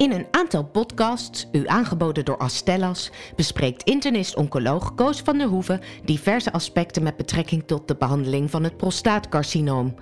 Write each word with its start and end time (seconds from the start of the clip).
In 0.00 0.12
een 0.12 0.26
aantal 0.30 0.64
podcasts, 0.64 1.46
u 1.52 1.66
aangeboden 1.66 2.24
door 2.24 2.36
Astellas, 2.36 3.10
bespreekt 3.36 3.82
internist-oncoloog 3.82 4.94
Koos 4.94 5.20
van 5.20 5.38
der 5.38 5.46
Hoeven 5.46 5.80
diverse 6.04 6.52
aspecten 6.52 7.02
met 7.02 7.16
betrekking 7.16 7.62
tot 7.66 7.88
de 7.88 7.96
behandeling 7.96 8.50
van 8.50 8.64
het 8.64 8.76
prostaatcarcinoom. 8.76 9.94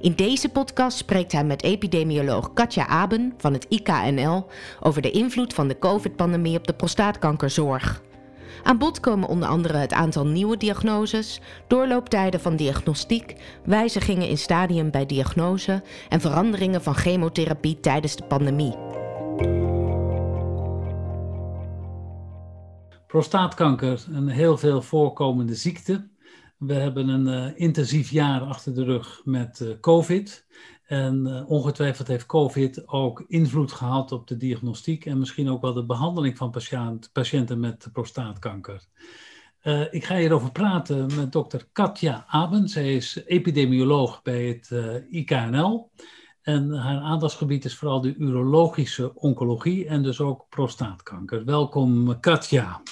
In 0.00 0.14
deze 0.14 0.48
podcast 0.48 0.98
spreekt 0.98 1.32
hij 1.32 1.44
met 1.44 1.62
epidemioloog 1.62 2.52
Katja 2.52 2.86
Aben 2.86 3.34
van 3.36 3.52
het 3.52 3.66
IKNL 3.68 4.46
over 4.80 5.02
de 5.02 5.10
invloed 5.10 5.54
van 5.54 5.68
de 5.68 5.78
COVID-pandemie 5.78 6.56
op 6.56 6.66
de 6.66 6.74
prostaatkankerzorg. 6.74 8.02
Aan 8.62 8.78
bod 8.78 9.00
komen 9.00 9.28
onder 9.28 9.48
andere 9.48 9.78
het 9.78 9.92
aantal 9.92 10.26
nieuwe 10.26 10.56
diagnoses, 10.56 11.40
doorlooptijden 11.66 12.40
van 12.40 12.56
diagnostiek, 12.56 13.34
wijzigingen 13.64 14.28
in 14.28 14.38
stadium 14.38 14.90
bij 14.90 15.06
diagnose 15.06 15.82
en 16.08 16.20
veranderingen 16.20 16.82
van 16.82 16.94
chemotherapie 16.94 17.80
tijdens 17.80 18.16
de 18.16 18.24
pandemie. 18.24 18.99
Prostaatkanker, 23.10 24.04
een 24.12 24.28
heel 24.28 24.58
veel 24.58 24.82
voorkomende 24.82 25.54
ziekte. 25.54 26.08
We 26.58 26.74
hebben 26.74 27.08
een 27.08 27.26
uh, 27.26 27.60
intensief 27.60 28.10
jaar 28.10 28.40
achter 28.40 28.74
de 28.74 28.84
rug 28.84 29.20
met 29.24 29.60
uh, 29.60 29.80
COVID. 29.80 30.46
En 30.86 31.26
uh, 31.26 31.50
ongetwijfeld 31.50 32.08
heeft 32.08 32.26
COVID 32.26 32.88
ook 32.88 33.24
invloed 33.28 33.72
gehad 33.72 34.12
op 34.12 34.26
de 34.26 34.36
diagnostiek 34.36 35.06
en 35.06 35.18
misschien 35.18 35.50
ook 35.50 35.60
wel 35.60 35.72
de 35.72 35.84
behandeling 35.84 36.36
van 36.36 36.50
patiënt, 36.50 37.10
patiënten 37.12 37.60
met 37.60 37.88
prostaatkanker. 37.92 38.84
ik 39.90 40.04
ga 40.04 40.16
hierover 40.16 40.52
praten 40.52 41.16
met 41.16 41.32
dokter 41.32 41.68
Katja 41.72 42.24
Aben. 42.28 42.68
Zij 42.68 42.94
is 42.94 43.22
epidemioloog 43.26 44.22
bij 44.22 44.44
het 44.46 44.70
IKNL. 45.10 45.90
En 46.42 46.72
haar 46.72 47.00
aandachtsgebied 47.00 47.64
is 47.64 47.76
vooral 47.76 48.00
de 48.00 48.14
urologische 48.14 49.14
oncologie 49.14 49.86
en 49.86 50.02
dus 50.02 50.20
ook 50.20 50.46
prostaatkanker. 50.48 51.44
Welkom 51.44 52.20
Katja. 52.20 52.82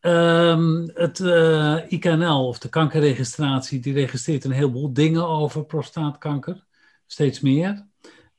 Um, 0.00 0.90
het 0.94 1.18
uh, 1.18 1.76
eh, 1.76 1.92
IKNL, 1.92 2.46
of 2.46 2.58
de 2.58 2.68
kankerregistratie, 2.68 3.80
die 3.80 3.92
registreert 3.92 4.44
een 4.44 4.50
heleboel 4.50 4.92
dingen 4.92 5.28
over 5.28 5.64
prostaatkanker. 5.64 6.64
Steeds 7.06 7.40
meer. 7.40 7.86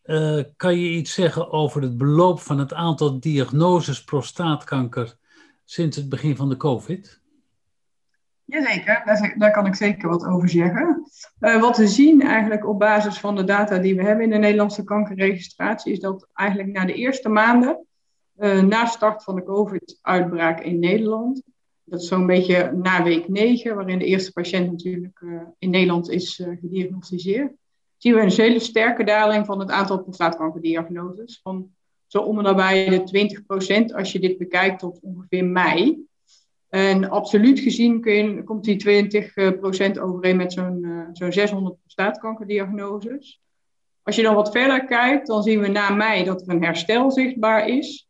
Uh, 0.04 0.44
kan 0.56 0.80
je 0.80 0.90
iets 0.90 1.14
zeggen 1.14 1.52
over 1.52 1.82
het 1.82 1.98
beloop 1.98 2.40
van 2.40 2.60
het 2.60 2.74
aantal 2.74 3.20
diagnoses 3.20 4.04
prostaatkanker 4.04 5.18
sinds 5.66 5.98
het 5.98 6.10
begin 6.10 6.36
van 6.36 6.50
de 6.50 6.58
COVID? 6.58 7.22
Jazeker, 8.48 9.02
daar, 9.06 9.36
daar 9.38 9.52
kan 9.52 9.66
ik 9.66 9.76
zeker 9.76 10.10
wat 10.10 10.26
over 10.26 10.50
zeggen. 10.50 11.04
Uh, 11.40 11.62
wat 11.62 11.78
we 11.78 11.88
zien 11.88 12.22
eigenlijk 12.22 12.68
op 12.68 12.80
basis 12.80 13.20
van 13.20 13.36
de 13.36 13.44
data 13.44 13.78
die 13.78 13.96
we 13.96 14.04
hebben 14.04 14.24
in 14.24 14.32
de 14.32 14.38
Nederlandse 14.38 14.84
kankerregistratie, 14.84 15.92
is 15.92 16.00
dat 16.00 16.28
eigenlijk 16.34 16.72
na 16.72 16.86
de 16.86 16.94
eerste 16.94 17.30
maanden, 17.30 17.86
na 18.68 18.86
start 18.86 19.24
van 19.24 19.36
de 19.36 19.44
COVID-uitbraak 19.44 20.60
in 20.60 20.80
Nederland, 20.80 21.42
dat 21.90 22.02
is 22.02 22.08
zo'n 22.08 22.26
beetje 22.26 22.72
na 22.72 23.04
week 23.04 23.28
9, 23.28 23.76
waarin 23.76 24.00
de 24.00 24.06
eerste 24.06 24.32
patiënt 24.32 24.72
natuurlijk 24.72 25.22
uh, 25.22 25.42
in 25.60 25.70
Nederland 25.70 26.10
is 26.10 26.44
gediagnosticeerd. 26.60 27.52
Zien 27.98 28.14
we 28.14 28.22
een 28.22 28.32
hele 28.32 28.60
sterke 28.60 29.04
daling 29.04 29.46
van 29.46 29.60
het 29.60 29.70
aantal 29.70 30.04
prostaatkankerdiagnoses. 30.04 31.40
Van 31.44 31.72
zo 32.08 32.22
om 32.22 32.38
en 32.38 32.44
nabij 32.44 32.90
de 32.90 33.90
20% 33.92 33.96
als 33.96 34.12
je 34.12 34.20
dit 34.20 34.38
bekijkt 34.38 34.80
tot 34.80 35.00
ongeveer 35.02 35.46
mei. 35.46 36.07
En 36.70 37.10
absoluut 37.10 37.60
gezien 37.60 38.02
kun 38.02 38.14
je, 38.14 38.44
komt 38.44 38.64
die 38.64 39.06
20% 39.98 40.00
overeen 40.02 40.38
met 40.38 40.54
zo'n 40.54 40.84
uh, 40.84 41.08
zo'n 41.12 41.32
600 41.32 41.80
prostaatkankerdiagnoses. 41.82 43.42
Als 44.04 44.16
je 44.16 44.22
dan 44.22 44.36
wat 44.36 44.52
verder 44.52 44.86
kijkt, 44.86 45.28
dan 45.28 45.44
zien 45.44 45.60
we 45.60 45.68
na 45.68 45.90
mei 45.90 46.24
dat 46.24 46.42
er 46.42 46.50
een 46.50 46.64
herstel 46.64 47.12
zichtbaar 47.12 47.68
is. 47.68 48.08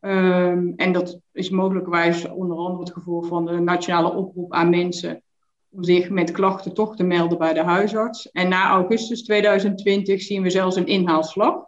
Um, 0.00 0.72
en 0.76 0.92
dat 0.92 1.20
is 1.32 1.50
mogelijkwijs 1.50 2.28
onder 2.28 2.56
andere 2.56 2.80
het 2.80 2.92
gevolg 2.92 3.26
van 3.26 3.46
de 3.46 3.60
nationale 3.60 4.12
oproep 4.12 4.52
aan 4.52 4.70
mensen 4.70 5.22
om 5.70 5.84
zich 5.84 6.10
met 6.10 6.30
klachten 6.30 6.74
toch 6.74 6.96
te 6.96 7.02
melden 7.02 7.38
bij 7.38 7.52
de 7.52 7.62
huisarts. 7.62 8.30
En 8.30 8.48
na 8.48 8.68
augustus 8.68 9.22
2020 9.22 10.22
zien 10.22 10.42
we 10.42 10.50
zelfs 10.50 10.76
een 10.76 10.86
inhaalslag. 10.86 11.64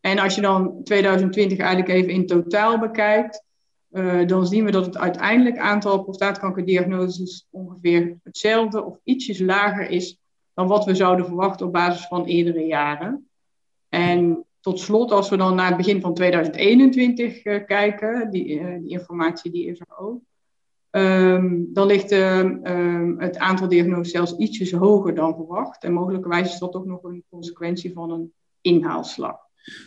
En 0.00 0.18
als 0.18 0.34
je 0.34 0.40
dan 0.40 0.82
2020 0.82 1.58
eigenlijk 1.58 1.88
even 1.88 2.12
in 2.12 2.26
totaal 2.26 2.78
bekijkt, 2.78 3.44
uh, 3.94 4.26
dan 4.26 4.46
zien 4.46 4.64
we 4.64 4.70
dat 4.70 4.86
het 4.86 4.96
uiteindelijk 4.96 5.58
aantal 5.58 6.02
prostaatkankerdiagnoses 6.02 7.46
ongeveer 7.50 8.18
hetzelfde 8.22 8.84
of 8.84 8.98
ietsjes 9.04 9.38
lager 9.38 9.90
is 9.90 10.18
dan 10.54 10.66
wat 10.66 10.84
we 10.84 10.94
zouden 10.94 11.26
verwachten 11.26 11.66
op 11.66 11.72
basis 11.72 12.06
van 12.06 12.24
eerdere 12.24 12.66
jaren. 12.66 13.28
En 13.88 14.44
tot 14.60 14.80
slot, 14.80 15.10
als 15.10 15.28
we 15.28 15.36
dan 15.36 15.54
naar 15.54 15.66
het 15.66 15.76
begin 15.76 16.00
van 16.00 16.14
2021 16.14 17.44
uh, 17.44 17.54
eh, 17.54 17.66
kijken, 17.66 18.30
die, 18.30 18.60
uh, 18.60 18.78
die, 18.80 18.90
informatie 18.90 19.50
die 19.50 19.66
is 19.66 19.80
er 19.80 19.98
ook, 19.98 20.22
um, 20.90 21.68
dan 21.72 21.86
ligt 21.86 22.12
um, 22.12 23.18
het 23.18 23.38
aantal 23.38 23.68
diagnoses 23.68 24.12
zelfs 24.12 24.36
ietsjes 24.36 24.72
hoger 24.72 25.14
dan 25.14 25.34
verwacht. 25.34 25.84
En 25.84 25.92
mogelijkerwijs 25.92 26.52
is 26.52 26.58
dat 26.58 26.74
ook 26.74 26.86
nog 26.86 27.02
een 27.02 27.24
consequentie 27.30 27.92
van 27.92 28.10
een 28.10 28.32
inhaalslag. 28.60 29.36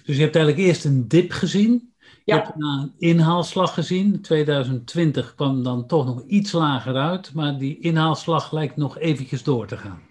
Dus 0.05 0.15
je 0.15 0.21
hebt 0.21 0.35
eigenlijk 0.35 0.67
eerst 0.67 0.85
een 0.85 1.07
dip 1.07 1.31
gezien. 1.31 1.93
Je 2.25 2.33
ja. 2.33 2.35
hebt 2.35 2.51
een 2.57 2.93
inhaalslag 2.97 3.73
gezien. 3.73 4.21
2020 4.21 5.35
kwam 5.35 5.63
dan 5.63 5.87
toch 5.87 6.05
nog 6.05 6.23
iets 6.23 6.51
lager 6.51 6.95
uit, 6.95 7.33
maar 7.33 7.57
die 7.57 7.79
inhaalslag 7.79 8.51
lijkt 8.51 8.75
nog 8.75 8.97
eventjes 8.97 9.43
door 9.43 9.67
te 9.67 9.77
gaan. 9.77 10.01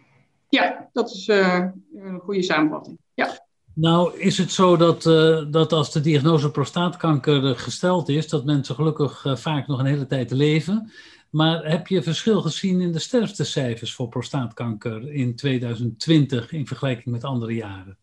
Ja, 0.48 0.88
dat 0.92 1.10
is 1.10 1.28
uh, 1.28 1.64
een 1.94 2.20
goede 2.20 2.42
samenvatting. 2.42 2.98
Ja. 3.14 3.44
Nou, 3.74 4.18
is 4.18 4.38
het 4.38 4.52
zo 4.52 4.76
dat, 4.76 5.04
uh, 5.04 5.44
dat 5.50 5.72
als 5.72 5.92
de 5.92 6.00
diagnose 6.00 6.50
prostaatkanker 6.50 7.56
gesteld 7.56 8.08
is, 8.08 8.28
dat 8.28 8.44
mensen 8.44 8.74
gelukkig 8.74 9.24
uh, 9.24 9.36
vaak 9.36 9.66
nog 9.66 9.78
een 9.78 9.86
hele 9.86 10.06
tijd 10.06 10.30
leven. 10.30 10.90
Maar 11.30 11.64
heb 11.64 11.86
je 11.86 12.02
verschil 12.02 12.42
gezien 12.42 12.80
in 12.80 12.92
de 12.92 12.98
sterftecijfers 12.98 13.94
voor 13.94 14.08
prostaatkanker 14.08 15.12
in 15.12 15.36
2020 15.36 16.52
in 16.52 16.66
vergelijking 16.66 17.06
met 17.06 17.24
andere 17.24 17.54
jaren? 17.54 17.98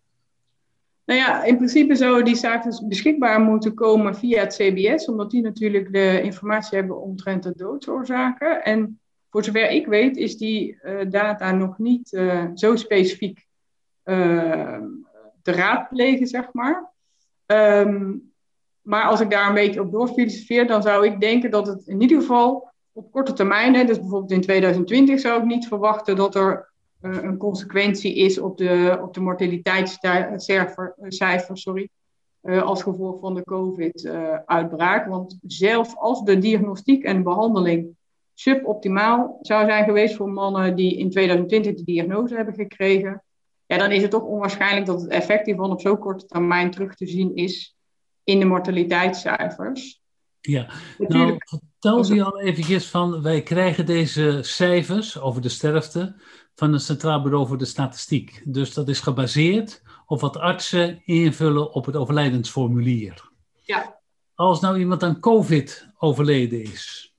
Nou 1.06 1.20
ja, 1.20 1.44
in 1.44 1.56
principe 1.56 1.96
zouden 1.96 2.26
die 2.26 2.36
cijfers 2.36 2.88
beschikbaar 2.88 3.40
moeten 3.40 3.74
komen 3.74 4.16
via 4.16 4.40
het 4.40 4.56
CBS, 4.56 5.06
omdat 5.06 5.32
die 5.32 5.42
natuurlijk 5.42 5.94
de 5.94 6.22
informatie 6.22 6.78
hebben 6.78 7.02
omtrent 7.02 7.44
de 7.44 7.54
doodsoorzaken. 7.56 8.64
En 8.64 9.00
voor 9.30 9.44
zover 9.44 9.70
ik 9.70 9.88
weet, 9.88 10.18
is 10.18 10.38
die 10.38 10.80
uh, 10.84 11.10
data 11.10 11.52
nog 11.52 11.78
niet 11.78 12.10
zo 12.56 12.76
specifiek 12.76 13.46
te 15.42 15.52
raadplegen, 15.52 16.28
zeg 16.28 16.54
maar. 16.54 16.92
Um, 17.46 18.34
maar 18.84 19.04
als 19.04 19.20
ik 19.20 19.30
daar 19.30 19.48
een 19.48 19.54
beetje 19.54 19.82
op 19.82 19.92
doorfilosofeer, 19.92 20.68
dan 20.68 20.82
zou 20.82 21.06
ik 21.06 21.20
denken 21.20 21.52
dat 21.52 21.68
het 21.68 21.88
in 21.88 22.02
ieder 22.02 22.20
geval 22.20 22.72
op 22.92 23.12
korte 23.12 23.34
termijn, 23.34 23.76
hè, 23.76 23.84
dus 23.84 24.00
bijvoorbeeld 24.00 24.32
in 24.32 24.42
2020, 24.42 25.20
zou 25.20 25.40
ik 25.40 25.46
niet 25.46 25.68
verwachten 25.68 26.16
dat 26.16 26.36
er 26.36 26.52
uh, 26.52 26.62
een 27.04 27.38
consequentie 27.38 28.16
is 28.16 28.40
op 28.40 28.58
de, 28.58 29.00
op 29.02 29.14
de 29.14 29.22
mortaliteitscijfer, 29.22 30.96
sorry, 31.54 31.90
uh, 32.42 32.62
als 32.62 32.84
gevolg 32.84 33.20
van 33.20 33.36
de 33.36 33.44
COVID-uitbraak. 33.44 35.08
Want 35.08 35.38
zelfs 35.42 35.96
als 35.96 36.24
de 36.24 36.38
diagnostiek 36.38 37.04
en 37.04 37.24
behandeling 37.24 37.96
suboptimaal 38.34 39.38
zou 39.42 39.66
zijn 39.66 39.84
geweest 39.84 40.16
voor 40.16 40.30
mannen 40.30 40.76
die 40.76 40.98
in 40.98 41.10
2020 41.10 41.76
de 41.76 41.84
diagnose 41.84 42.36
hebben 42.36 42.54
gekregen, 42.54 43.24
ja, 43.66 43.78
dan 43.78 43.92
is 43.92 44.02
het 44.02 44.12
toch 44.12 44.24
onwaarschijnlijk 44.24 44.86
dat 44.86 45.02
het 45.02 45.12
effect 45.12 45.46
hiervan 45.46 45.72
op 45.72 45.82
zo'n 45.82 46.00
korte 46.00 46.26
termijn 46.26 46.72
terug 46.72 46.96
te 46.96 47.08
zien 47.08 47.36
is 47.36 47.76
in 48.24 48.40
de 48.40 48.46
mortaliteitscijfers. 48.46 50.02
Ja, 50.42 50.70
nou 50.98 51.38
vertel 51.84 52.16
je 52.16 52.24
al 52.24 52.40
eventjes 52.40 52.88
van, 52.88 53.22
wij 53.22 53.44
krijgen 53.44 53.86
deze 53.86 54.40
cijfers 54.42 55.20
over 55.20 55.42
de 55.42 55.50
sterfte 55.50 56.16
van 56.56 56.74
het 56.74 56.82
Centraal 56.82 57.22
Bureau 57.22 57.48
voor 57.48 57.58
de 57.58 57.66
Statistiek. 57.66 58.42
Dus 58.46 58.74
dat 58.74 58.88
is 58.88 59.00
gebaseerd 59.00 59.82
op 60.06 60.20
wat 60.20 60.38
artsen 60.38 61.02
invullen 61.06 61.74
op 61.74 61.86
het 61.86 61.96
overlijdensformulier. 61.96 63.30
Ja. 63.62 64.00
Als 64.36 64.62
nou 64.62 64.80
iemand 64.80 65.04
aan 65.04 65.20
COVID 65.20 65.88
overleden 65.98 66.64
is, 66.64 67.14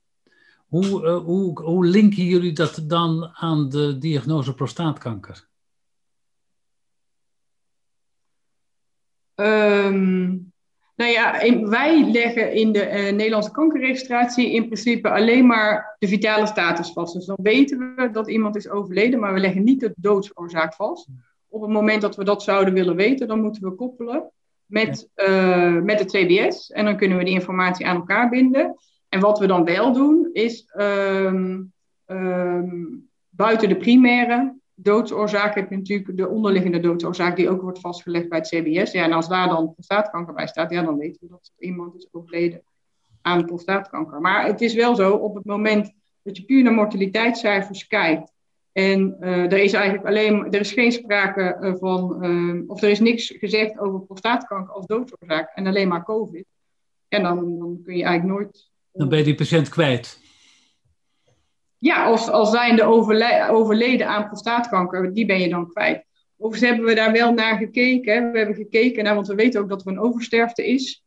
hoe, 0.68 0.84
uh, 0.84 1.16
hoe, 1.16 1.62
hoe 1.62 1.86
linken 1.86 2.24
jullie 2.24 2.52
dat 2.52 2.80
dan 2.84 3.28
aan 3.32 3.68
de 3.68 3.98
diagnose 3.98 4.54
prostaatkanker? 4.54 5.48
Um, 9.34 10.53
nou 10.94 11.10
ja, 11.10 11.38
wij 11.68 12.10
leggen 12.10 12.52
in 12.52 12.72
de 12.72 12.86
uh, 12.86 13.12
Nederlandse 13.12 13.50
kankerregistratie 13.50 14.52
in 14.52 14.64
principe 14.64 15.10
alleen 15.10 15.46
maar 15.46 15.96
de 15.98 16.08
vitale 16.08 16.46
status 16.46 16.92
vast. 16.92 17.14
Dus 17.14 17.26
dan 17.26 17.38
weten 17.42 17.94
we 17.96 18.10
dat 18.10 18.28
iemand 18.28 18.56
is 18.56 18.68
overleden, 18.68 19.20
maar 19.20 19.34
we 19.34 19.40
leggen 19.40 19.64
niet 19.64 19.80
de 19.80 19.92
doodsoorzaak 19.96 20.74
vast. 20.74 21.08
Op 21.48 21.62
het 21.62 21.70
moment 21.70 22.02
dat 22.02 22.16
we 22.16 22.24
dat 22.24 22.42
zouden 22.42 22.74
willen 22.74 22.96
weten, 22.96 23.28
dan 23.28 23.40
moeten 23.40 23.62
we 23.62 23.74
koppelen 23.74 24.30
met, 24.66 25.08
uh, 25.16 25.80
met 25.80 25.98
het 25.98 26.10
CBS. 26.10 26.70
En 26.70 26.84
dan 26.84 26.96
kunnen 26.96 27.18
we 27.18 27.24
die 27.24 27.34
informatie 27.34 27.86
aan 27.86 27.96
elkaar 27.96 28.28
binden. 28.28 28.76
En 29.08 29.20
wat 29.20 29.38
we 29.38 29.46
dan 29.46 29.64
wel 29.64 29.92
doen, 29.92 30.28
is 30.32 30.72
um, 30.78 31.72
um, 32.06 33.08
buiten 33.28 33.68
de 33.68 33.76
primaire 33.76 34.54
doodsoorzaak 34.74 35.54
heb 35.54 35.70
je 35.70 35.76
natuurlijk 35.76 36.16
de 36.16 36.28
onderliggende 36.28 36.80
doodsoorzaak 36.80 37.36
die 37.36 37.50
ook 37.50 37.62
wordt 37.62 37.80
vastgelegd 37.80 38.28
bij 38.28 38.38
het 38.38 38.48
CBS. 38.48 38.92
Ja, 38.92 39.04
en 39.04 39.12
als 39.12 39.28
daar 39.28 39.48
dan 39.48 39.72
prostaatkanker 39.72 40.34
bij 40.34 40.46
staat, 40.46 40.70
ja, 40.70 40.82
dan 40.82 40.98
weten 40.98 41.18
we 41.20 41.28
dat 41.28 41.52
iemand 41.58 41.94
is 41.94 42.08
overleden 42.10 42.62
aan 43.22 43.44
prostaatkanker. 43.44 44.20
Maar 44.20 44.46
het 44.46 44.60
is 44.60 44.74
wel 44.74 44.94
zo, 44.94 45.12
op 45.12 45.34
het 45.34 45.44
moment 45.44 45.92
dat 46.22 46.36
je 46.36 46.44
puur 46.44 46.62
naar 46.62 46.72
mortaliteitscijfers 46.72 47.86
kijkt, 47.86 48.32
en 48.72 49.16
uh, 49.20 49.52
er 49.52 49.58
is 49.58 49.72
eigenlijk 49.72 50.06
alleen, 50.06 50.52
er 50.52 50.60
is 50.60 50.72
geen 50.72 50.92
sprake 50.92 51.58
uh, 51.60 51.74
van, 51.74 52.24
uh, 52.24 52.70
of 52.70 52.82
er 52.82 52.88
is 52.88 53.00
niks 53.00 53.34
gezegd 53.38 53.78
over 53.78 54.00
prostaatkanker 54.00 54.74
als 54.74 54.86
doodsoorzaak 54.86 55.50
en 55.54 55.66
alleen 55.66 55.88
maar 55.88 56.04
COVID. 56.04 56.44
En 57.08 57.22
dan, 57.22 57.58
dan 57.58 57.80
kun 57.84 57.96
je 57.96 58.04
eigenlijk 58.04 58.38
nooit. 58.38 58.70
Dan 58.92 59.08
ben 59.08 59.18
je 59.18 59.24
die 59.24 59.34
patiënt 59.34 59.68
kwijt. 59.68 60.20
Ja, 61.84 62.04
als, 62.04 62.28
als 62.28 62.50
zijnde 62.50 62.84
overle 62.84 63.48
overleden 63.50 64.06
aan 64.08 64.26
prostaatkanker, 64.26 65.14
die 65.14 65.26
ben 65.26 65.40
je 65.40 65.48
dan 65.48 65.68
kwijt. 65.68 66.04
Overigens 66.36 66.70
hebben 66.70 66.88
we 66.88 66.94
daar 66.94 67.12
wel 67.12 67.32
naar 67.32 67.56
gekeken. 67.56 68.32
We 68.32 68.38
hebben 68.38 68.56
gekeken 68.56 69.04
naar, 69.04 69.14
want 69.14 69.26
we 69.26 69.34
weten 69.34 69.60
ook 69.60 69.68
dat 69.68 69.80
er 69.80 69.92
een 69.92 69.98
oversterfte 69.98 70.66
is 70.66 71.04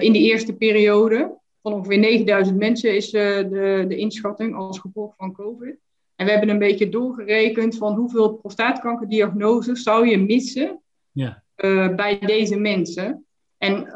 in 0.00 0.12
de 0.12 0.18
eerste 0.18 0.56
periode. 0.56 1.38
Van 1.62 1.72
ongeveer 1.72 1.98
9000 1.98 2.58
mensen 2.58 2.96
is 2.96 3.10
de, 3.10 3.46
de 3.88 3.96
inschatting 3.96 4.54
als 4.54 4.78
gevolg 4.78 5.14
van 5.16 5.32
COVID. 5.32 5.76
En 6.16 6.26
we 6.26 6.32
hebben 6.32 6.48
een 6.48 6.58
beetje 6.58 6.88
doorgerekend 6.88 7.76
van 7.76 7.94
hoeveel 7.94 8.32
prostaatkankerdiagnoses 8.32 9.82
zou 9.82 10.08
je 10.08 10.18
missen 10.18 10.80
ja. 11.12 11.42
uh, 11.56 11.94
bij 11.94 12.18
deze 12.18 12.56
mensen. 12.56 13.24
En 13.58 13.92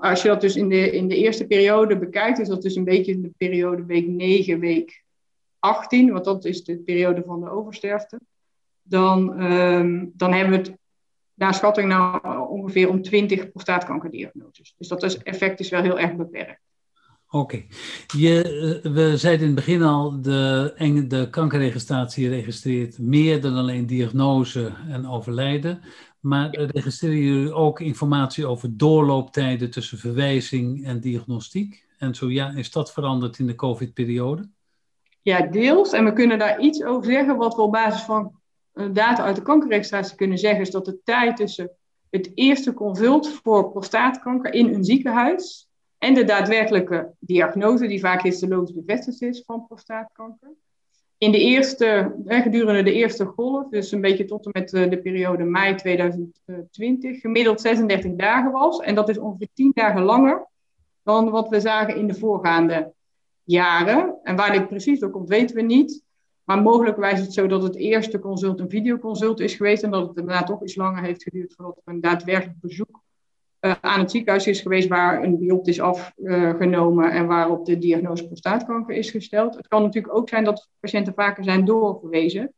als 0.00 0.22
je 0.22 0.28
dat 0.28 0.40
dus 0.40 0.56
in 0.56 0.68
de, 0.68 0.90
in 0.90 1.08
de 1.08 1.16
eerste 1.16 1.46
periode 1.46 1.98
bekijkt, 1.98 2.38
is 2.38 2.48
dat 2.48 2.62
dus 2.62 2.76
een 2.76 2.84
beetje 2.84 3.12
in 3.12 3.22
de 3.22 3.32
periode 3.36 3.84
week 3.84 4.06
9, 4.06 4.60
week 4.60 5.04
18, 5.66 6.12
want 6.12 6.24
dat 6.24 6.44
is 6.44 6.64
de 6.64 6.76
periode 6.76 7.22
van 7.26 7.40
de 7.40 7.50
oversterfte. 7.50 8.20
Dan, 8.82 9.42
um, 9.42 10.12
dan 10.14 10.32
hebben 10.32 10.50
we 10.50 10.56
het 10.56 10.78
naar 11.34 11.54
schatting 11.54 11.88
nou 11.88 12.48
ongeveer 12.48 12.88
om 12.88 13.02
20 13.02 13.50
prostaatkankerdiagnoses. 13.50 14.74
Dus 14.78 14.88
dat 14.88 15.02
is, 15.02 15.18
effect 15.18 15.60
is 15.60 15.68
wel 15.68 15.82
heel 15.82 15.98
erg 15.98 16.16
beperkt. 16.16 16.60
Oké. 17.30 17.64
Je, 18.16 18.42
eh, 18.82 18.92
we 18.92 19.16
zeiden 19.16 19.48
in 19.48 19.54
het 19.54 19.64
begin 19.64 19.82
al, 19.82 20.22
de, 20.22 21.04
de 21.08 21.28
kankerregistratie 21.30 22.28
registreert 22.28 22.98
meer 22.98 23.40
dan 23.40 23.54
alleen 23.54 23.86
diagnose 23.86 24.72
en 24.88 25.06
overlijden. 25.06 25.80
Maar 26.20 26.50
registreren 26.50 27.18
jullie 27.18 27.52
ook 27.52 27.80
informatie 27.80 28.46
over 28.46 28.76
doorlooptijden 28.76 29.70
tussen 29.70 29.98
verwijzing 29.98 30.84
en 30.84 31.00
diagnostiek? 31.00 31.86
En 31.98 32.14
zo 32.14 32.30
ja, 32.30 32.52
is 32.54 32.70
dat 32.70 32.92
veranderd 32.92 33.38
in 33.38 33.46
de 33.46 33.54
COVID-periode? 33.54 34.48
Ja, 35.26 35.40
deels. 35.40 35.92
En 35.92 36.04
we 36.04 36.12
kunnen 36.12 36.38
daar 36.38 36.60
iets 36.60 36.82
over 36.82 37.04
zeggen. 37.04 37.36
Wat 37.36 37.54
we 37.54 37.62
op 37.62 37.72
basis 37.72 38.02
van 38.02 38.32
eh, 38.72 38.86
data 38.92 39.22
uit 39.22 39.36
de 39.36 39.42
kankerregistratie 39.42 40.16
kunnen 40.16 40.38
zeggen, 40.38 40.60
is 40.60 40.70
dat 40.70 40.84
de 40.84 40.98
tijd 41.04 41.36
tussen 41.36 41.70
het 42.10 42.30
eerste 42.34 42.74
consult 42.74 43.28
voor 43.28 43.70
prostaatkanker 43.70 44.52
in 44.52 44.74
een 44.74 44.84
ziekenhuis 44.84 45.68
en 45.98 46.14
de 46.14 46.24
daadwerkelijke 46.24 47.14
diagnose, 47.18 47.86
die 47.86 48.00
vaak 48.00 48.22
histologisch 48.22 48.74
bevestigd 48.74 49.22
is 49.22 49.42
van 49.46 49.66
prostaatkanker. 49.66 50.48
In 51.18 51.32
de 51.32 51.38
eerste, 51.38 52.14
gedurende 52.26 52.82
de 52.82 52.92
eerste 52.92 53.24
golf, 53.24 53.68
dus 53.68 53.92
een 53.92 54.00
beetje 54.00 54.24
tot 54.24 54.44
en 54.44 54.50
met 54.52 54.72
eh, 54.72 54.90
de 54.90 54.98
periode 54.98 55.44
mei 55.44 55.74
2020, 55.74 57.20
gemiddeld 57.20 57.60
36 57.60 58.12
dagen 58.14 58.52
was. 58.52 58.78
En 58.78 58.94
dat 58.94 59.08
is 59.08 59.18
ongeveer 59.18 59.48
10 59.54 59.70
dagen 59.74 60.02
langer 60.02 60.46
dan 61.02 61.30
wat 61.30 61.48
we 61.48 61.60
zagen 61.60 61.96
in 61.96 62.06
de 62.06 62.14
voorgaande 62.14 62.94
jaren. 63.46 64.18
En 64.22 64.36
waar 64.36 64.52
dit 64.52 64.68
precies 64.68 65.00
door 65.00 65.10
komt, 65.10 65.28
weten 65.28 65.56
we 65.56 65.62
niet. 65.62 66.04
Maar 66.44 66.62
mogelijk 66.62 66.98
is 67.12 67.20
het 67.20 67.32
zo 67.32 67.46
dat 67.46 67.62
het 67.62 67.76
eerste 67.76 68.18
consult 68.18 68.60
een 68.60 68.70
videoconsult 68.70 69.40
is 69.40 69.54
geweest 69.54 69.82
en 69.82 69.90
dat 69.90 70.06
het 70.06 70.16
daarna 70.16 70.42
toch 70.42 70.62
iets 70.62 70.76
langer 70.76 71.02
heeft 71.02 71.22
geduurd 71.22 71.54
voordat 71.56 71.76
er 71.76 71.92
een 71.92 72.00
daadwerkelijk 72.00 72.60
bezoek 72.60 73.04
uh, 73.60 73.74
aan 73.80 74.00
het 74.00 74.10
ziekenhuis 74.10 74.46
is 74.46 74.60
geweest 74.60 74.88
waar 74.88 75.22
een 75.22 75.38
biopsie 75.38 75.72
is 75.72 75.80
afgenomen 75.80 77.10
en 77.10 77.26
waarop 77.26 77.64
de 77.64 77.78
diagnose 77.78 78.26
prostaatkanker 78.26 78.94
is 78.94 79.10
gesteld. 79.10 79.56
Het 79.56 79.68
kan 79.68 79.82
natuurlijk 79.82 80.14
ook 80.14 80.28
zijn 80.28 80.44
dat 80.44 80.68
patiënten 80.80 81.14
vaker 81.14 81.44
zijn 81.44 81.64
doorverwezen, 81.64 82.52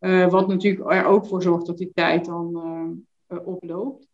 uh, 0.00 0.30
wat 0.30 0.48
natuurlijk 0.48 0.90
er 0.92 1.04
ook 1.04 1.26
voor 1.26 1.42
zorgt 1.42 1.66
dat 1.66 1.78
die 1.78 1.90
tijd 1.94 2.24
dan 2.24 2.62
uh, 3.28 3.46
oploopt. 3.46 4.06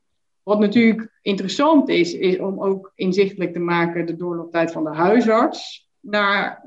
Wat 0.43 0.59
natuurlijk 0.59 1.19
interessant 1.23 1.89
is, 1.89 2.15
is 2.15 2.39
om 2.39 2.63
ook 2.63 2.93
inzichtelijk 2.95 3.53
te 3.53 3.59
maken 3.59 4.07
de 4.07 4.17
doorlooptijd 4.17 4.73
van 4.73 4.85
de 4.85 4.95
huisarts 4.95 5.90
naar, 6.01 6.63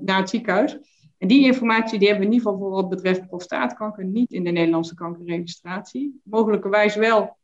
naar 0.00 0.18
het 0.18 0.30
ziekenhuis. 0.30 0.78
En 1.18 1.28
die 1.28 1.44
informatie 1.44 1.98
die 1.98 2.08
hebben 2.08 2.26
we 2.26 2.32
in 2.32 2.38
ieder 2.38 2.52
geval 2.52 2.66
voor 2.66 2.82
wat 2.82 2.88
betreft 2.88 3.26
prostaatkanker 3.26 4.04
niet 4.04 4.32
in 4.32 4.44
de 4.44 4.50
Nederlandse 4.50 4.94
kankerregistratie. 4.94 6.20
Mogelijkerwijs 6.24 6.96
wel 6.96 7.36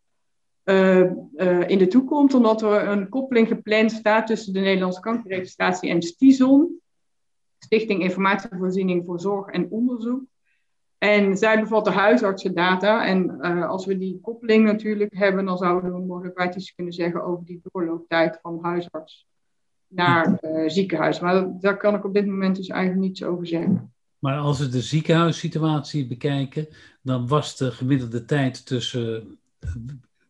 uh, 0.64 1.10
uh, 1.36 1.68
in 1.68 1.78
de 1.78 1.86
toekomst, 1.86 2.34
omdat 2.34 2.62
er 2.62 2.88
een 2.88 3.08
koppeling 3.08 3.48
gepland 3.48 3.92
staat 3.92 4.26
tussen 4.26 4.52
de 4.52 4.60
Nederlandse 4.60 5.00
kankerregistratie 5.00 5.90
en 5.90 6.02
STIZON, 6.02 6.80
Stichting 7.58 8.02
Informatievoorziening 8.02 9.04
voor 9.04 9.20
Zorg 9.20 9.46
en 9.46 9.70
Onderzoek. 9.70 10.22
En 10.98 11.36
zij 11.36 11.60
bevat 11.60 11.84
de 11.84 11.90
huisartsendata. 11.90 13.06
En 13.06 13.38
uh, 13.40 13.68
als 13.68 13.86
we 13.86 13.98
die 13.98 14.20
koppeling 14.20 14.64
natuurlijk 14.64 15.14
hebben, 15.14 15.44
dan 15.44 15.58
zouden 15.58 15.92
we 15.92 16.00
mogelijk 16.00 16.54
iets 16.54 16.74
kunnen 16.74 16.92
zeggen 16.92 17.24
over 17.24 17.44
die 17.44 17.60
doorlooptijd 17.62 18.38
van 18.42 18.58
huisarts 18.62 19.28
naar 19.90 20.38
ziekenhuis. 20.66 21.20
Maar 21.20 21.60
daar 21.60 21.76
kan 21.76 21.94
ik 21.94 22.04
op 22.04 22.14
dit 22.14 22.26
moment 22.26 22.56
dus 22.56 22.68
eigenlijk 22.68 23.00
niets 23.06 23.22
over 23.22 23.46
zeggen. 23.46 23.92
Maar 24.18 24.38
als 24.38 24.58
we 24.58 24.68
de 24.68 24.82
ziekenhuissituatie 24.82 26.06
bekijken, 26.06 26.68
dan 27.02 27.26
was 27.26 27.56
de 27.56 27.70
gemiddelde 27.70 28.24
tijd 28.24 28.66
tussen 28.66 29.38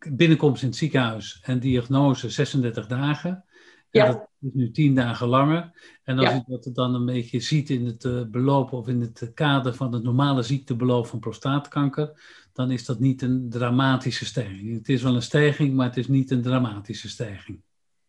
binnenkomst 0.09 0.63
in 0.63 0.69
het 0.69 0.77
ziekenhuis 0.77 1.41
en 1.43 1.61
diagnose 1.61 2.31
36 2.31 2.87
dagen. 2.87 3.45
Ja. 3.91 4.07
dat 4.07 4.29
is 4.41 4.51
nu 4.53 4.71
10 4.71 4.95
dagen 4.95 5.29
langer. 5.29 5.71
En 6.05 6.19
als 6.19 6.31
je 6.33 6.43
dat 6.47 6.75
dan 6.75 6.95
een 6.95 7.05
beetje 7.05 7.41
ziet 7.41 7.71
in 7.71 7.87
het 7.87 8.05
uh, 8.05 8.23
beloop 8.27 8.73
of 8.73 8.89
in 8.89 9.01
het 9.01 9.31
kader 9.35 9.75
van 9.75 9.93
het 9.93 10.03
normale 10.03 10.43
ziektebeloop 10.43 11.07
van 11.07 11.19
prostaatkanker, 11.19 12.21
dan 12.53 12.71
is 12.71 12.85
dat 12.85 13.01
niet 13.01 13.23
een 13.23 13.47
dramatische 13.51 14.25
stijging. 14.25 14.75
Het 14.75 14.89
is 14.89 15.03
wel 15.03 15.15
een 15.15 15.23
stijging, 15.23 15.75
maar 15.75 15.87
het 15.87 15.97
is 15.97 16.09
niet 16.09 16.31
een 16.31 16.43
dramatische 16.43 17.09
stijging. 17.09 17.61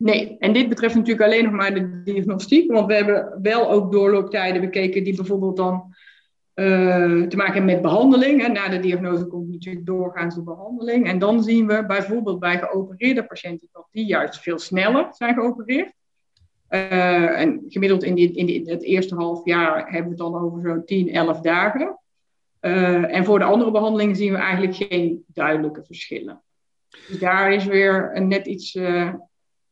Nee, 0.02 0.36
en 0.40 0.54
dit 0.54 0.70
betreft 0.70 0.96
natuurlijk 0.96 1.26
alleen 1.26 1.44
nog 1.44 1.54
maar 1.54 1.74
de 1.74 2.02
diagnostiek, 2.04 2.72
want 2.72 2.88
we 2.88 2.94
hebben 2.94 3.40
wel 3.42 3.72
ook 3.72 3.92
doorlooptijden 3.92 4.62
bekeken 4.62 5.04
die 5.04 5.16
bijvoorbeeld 5.16 5.58
dan 5.58 5.96
uh, 6.56 7.28
te 7.28 7.36
maken 7.36 7.66
met 7.66 7.82
behandeling. 7.82 8.42
Hè. 8.42 8.48
Na 8.48 8.70
de 8.70 8.80
diagnose 8.80 9.26
komt 9.26 9.50
natuurlijk 9.50 9.86
doorgaans 9.86 10.36
de 10.36 10.44
behandeling. 10.44 11.08
En 11.08 11.20
dan 11.20 11.44
zien 11.44 11.68
we 11.68 11.86
bijvoorbeeld 11.86 12.40
bij 12.40 12.60
geopereerde 12.60 13.24
patiënten 13.24 13.68
dat 13.72 13.88
die 13.92 14.06
juist 14.06 14.40
veel 14.40 14.60
sneller 14.60 15.08
zijn 15.12 15.34
geopereerd. 15.34 15.94
Uh, 16.70 17.40
en 17.40 17.64
gemiddeld 17.68 18.04
in, 18.04 18.16
die, 18.16 18.32
in, 18.32 18.70
het 18.70 18.84
eerste 18.84 19.16
half 19.16 19.46
jaar 19.46 19.84
hebben 19.84 20.04
we 20.04 20.10
het 20.10 20.18
dan 20.18 20.36
over 20.36 20.62
zo'n 20.62 20.86
10, 20.86 21.10
11 21.10 21.42
dagen. 21.42 22.00
Uh, 22.62 23.16
en 23.16 23.26
voor 23.26 23.40
de 23.40 23.46
andere 23.46 23.72
behandelingen 23.72 24.16
zien 24.16 24.32
we 24.32 24.38
eigenlijk 24.38 24.76
geen 24.76 25.24
duidelijke 25.28 25.84
verschillen. 25.84 26.42
Dus 27.08 27.20
daar 27.20 27.54
is 27.54 27.66
weer 27.66 28.12
een 28.14 28.28
net 28.28 28.46
iets 28.46 28.78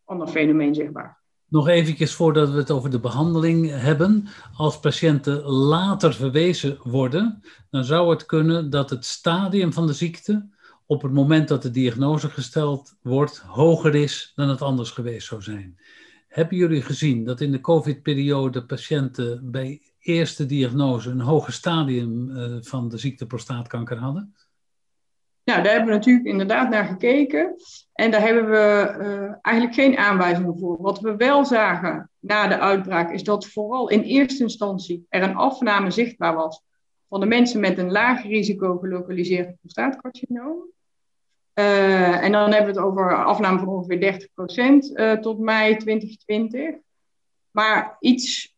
ander 0.09 0.27
fenomeen 0.27 0.75
zichtbaar. 0.75 1.17
Nog 1.47 1.67
eventjes 1.67 2.13
voordat 2.13 2.49
we 2.49 2.57
het 2.57 2.71
over 2.71 2.89
de 2.89 2.99
behandeling 2.99 3.69
hebben. 3.69 4.27
Als 4.55 4.79
patiënten 4.79 5.41
later 5.43 6.13
verwezen 6.13 6.77
worden, 6.83 7.41
dan 7.69 7.83
zou 7.83 8.09
het 8.09 8.25
kunnen 8.25 8.69
dat 8.69 8.89
het 8.89 9.05
stadium 9.05 9.73
van 9.73 9.87
de 9.87 9.93
ziekte 9.93 10.49
op 10.85 11.01
het 11.01 11.11
moment 11.11 11.47
dat 11.47 11.61
de 11.61 11.71
diagnose 11.71 12.29
gesteld 12.29 12.95
wordt 13.01 13.37
hoger 13.37 13.95
is 13.95 14.31
dan 14.35 14.49
het 14.49 14.61
anders 14.61 14.91
geweest 14.91 15.27
zou 15.27 15.41
zijn. 15.41 15.79
Hebben 16.27 16.57
jullie 16.57 16.81
gezien 16.81 17.23
dat 17.23 17.41
in 17.41 17.51
de 17.51 17.61
COVID-periode 17.61 18.65
patiënten 18.65 19.51
bij 19.51 19.81
eerste 19.99 20.45
diagnose 20.45 21.09
een 21.09 21.19
hoger 21.19 21.53
stadium 21.53 22.29
uh, 22.29 22.57
van 22.61 22.89
de 22.89 22.97
ziekte 22.97 23.25
prostaatkanker 23.25 23.97
hadden? 23.97 24.35
Nou, 25.49 25.61
daar 25.61 25.71
hebben 25.71 25.89
we 25.89 25.97
natuurlijk 25.97 26.25
inderdaad 26.25 26.69
naar 26.69 26.85
gekeken. 26.85 27.55
En 27.93 28.11
daar 28.11 28.21
hebben 28.21 28.49
we 28.49 28.95
uh, 28.99 29.35
eigenlijk 29.41 29.75
geen 29.75 29.97
aanwijzingen 29.97 30.57
voor. 30.59 30.77
Wat 30.81 30.99
we 30.99 31.15
wel 31.15 31.45
zagen 31.45 32.09
na 32.19 32.47
de 32.47 32.59
uitbraak 32.59 33.11
is 33.11 33.23
dat 33.23 33.47
vooral 33.47 33.89
in 33.89 34.01
eerste 34.01 34.43
instantie 34.43 35.05
er 35.09 35.23
een 35.23 35.35
afname 35.35 35.91
zichtbaar 35.91 36.35
was 36.35 36.61
van 37.07 37.19
de 37.19 37.25
mensen 37.25 37.59
met 37.59 37.77
een 37.77 37.91
laag 37.91 38.23
risico 38.23 38.77
gelokaliseerd 38.77 39.55
prostaatcarcinoom. 39.59 40.57
Uh, 41.53 42.23
en 42.23 42.31
dan 42.31 42.51
hebben 42.51 42.73
we 42.73 42.79
het 42.79 42.89
over 42.89 43.25
afname 43.25 43.59
van 43.59 43.67
ongeveer 43.67 44.29
30% 44.93 44.93
uh, 44.93 45.11
tot 45.11 45.39
mei 45.39 45.75
2020. 45.77 46.75
Maar 47.51 47.97
iets 47.99 48.55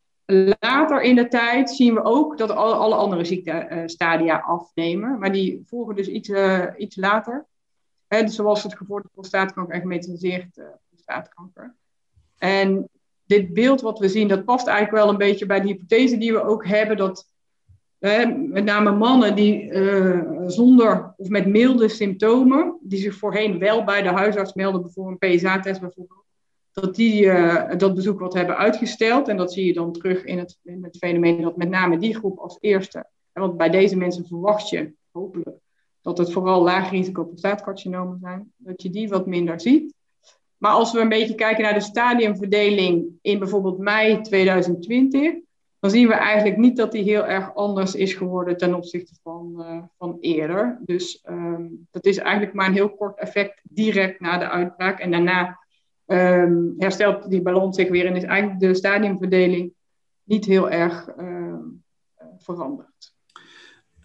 Later 0.59 1.01
in 1.01 1.15
de 1.15 1.27
tijd 1.27 1.69
zien 1.69 1.93
we 1.93 2.03
ook 2.03 2.37
dat 2.37 2.51
alle, 2.51 2.95
andere 2.95 3.25
ziektestadia 3.25 4.37
afnemen, 4.37 5.19
maar 5.19 5.31
die 5.31 5.63
volgen 5.65 5.95
dus 5.95 6.07
iets, 6.07 6.29
uh, 6.29 6.65
iets 6.77 6.95
later. 6.95 7.45
Hè, 8.07 8.23
dus 8.23 8.35
zoals 8.35 8.63
het 8.63 8.77
gevorderde 8.77 9.13
prostaatkanker 9.13 9.75
en 9.75 9.81
gemetastaseerd 9.81 10.57
uh, 10.57 10.65
prostaatkanker. 10.89 11.75
En 12.37 12.89
dit 13.25 13.53
beeld 13.53 13.81
wat 13.81 13.99
we 13.99 14.09
zien, 14.09 14.27
dat 14.27 14.45
past 14.45 14.67
eigenlijk 14.67 15.03
wel 15.03 15.09
een 15.11 15.17
beetje 15.17 15.45
bij 15.45 15.61
de 15.61 15.67
hypothese 15.67 16.17
die 16.17 16.33
we 16.33 16.43
ook 16.43 16.65
hebben, 16.65 16.97
dat 16.97 17.29
met 17.99 18.63
name 18.63 18.91
mannen 18.91 19.35
die 19.35 19.73
zonder 20.47 21.13
of 21.17 21.29
met 21.29 21.47
milde 21.47 21.87
symptomen, 21.87 22.77
die 22.81 22.99
zich 22.99 23.15
voorheen 23.15 23.59
wel 23.59 23.83
bij 23.83 24.01
de 24.01 24.09
huisarts 24.09 24.53
melden 24.53 24.91
voor 24.91 25.07
een 25.07 25.17
PSA-test 25.17 25.79
bijvoorbeeld, 25.81 26.20
dat 26.71 26.95
die 26.95 27.25
dat 27.77 27.95
bezoek 27.95 28.19
wat 28.19 28.33
hebben 28.33 28.57
uitgesteld. 28.57 29.27
En 29.27 29.37
dat 29.37 29.53
zie 29.53 29.65
je 29.65 29.73
dan 29.73 29.91
terug 29.91 30.23
in 30.23 30.37
het, 30.37 30.57
in 30.63 30.83
het 30.83 30.97
fenomeen 30.97 31.41
dat 31.41 31.57
met 31.57 31.69
name 31.69 31.97
die 31.97 32.15
groep 32.15 32.37
als 32.37 32.57
eerste, 32.59 33.05
want 33.33 33.57
bij 33.57 33.69
deze 33.69 33.97
mensen 33.97 34.25
verwacht 34.25 34.69
je 34.69 34.93
hopelijk 35.11 35.59
dat 36.01 36.17
het 36.17 36.31
vooral 36.31 36.63
laag 36.63 36.89
risico 36.89 37.23
prostaatcarcinomen 37.23 38.17
zijn, 38.21 38.51
dat 38.57 38.81
je 38.81 38.89
die 38.89 39.09
wat 39.09 39.25
minder 39.25 39.61
ziet. 39.61 39.93
Maar 40.57 40.71
als 40.71 40.91
we 40.91 40.99
een 40.99 41.09
beetje 41.09 41.35
kijken 41.35 41.63
naar 41.63 41.73
de 41.73 41.79
stadiumverdeling 41.79 43.05
in 43.21 43.39
bijvoorbeeld 43.39 43.77
mei 43.77 44.21
2020, 44.21 45.33
dan 45.79 45.91
zien 45.91 46.07
we 46.07 46.13
eigenlijk 46.13 46.57
niet 46.57 46.77
dat 46.77 46.91
die 46.91 47.03
heel 47.03 47.25
erg 47.25 47.55
anders 47.55 47.95
is 47.95 48.13
geworden 48.13 48.57
ten 48.57 48.73
opzichte 48.73 49.13
van, 49.23 49.55
uh, 49.57 49.83
van 49.97 50.17
eerder. 50.19 50.79
Dus 50.85 51.23
um, 51.29 51.87
dat 51.91 52.05
is 52.05 52.17
eigenlijk 52.17 52.53
maar 52.53 52.67
een 52.67 52.73
heel 52.73 52.95
kort 52.95 53.19
effect 53.19 53.61
direct 53.63 54.19
na 54.19 54.37
de 54.37 54.49
uitbraak. 54.49 54.99
En 54.99 55.11
daarna 55.11 55.59
um, 56.11 56.73
herstelt 56.77 57.29
die 57.29 57.41
balans 57.41 57.75
zich 57.75 57.89
weer 57.89 58.05
en 58.05 58.15
is 58.15 58.23
eigenlijk 58.23 58.59
de 58.59 58.73
stadiumverdeling 58.73 59.73
niet 60.23 60.45
heel 60.45 60.69
erg 60.69 61.07
uh, 61.17 61.55
veranderd. 62.37 63.13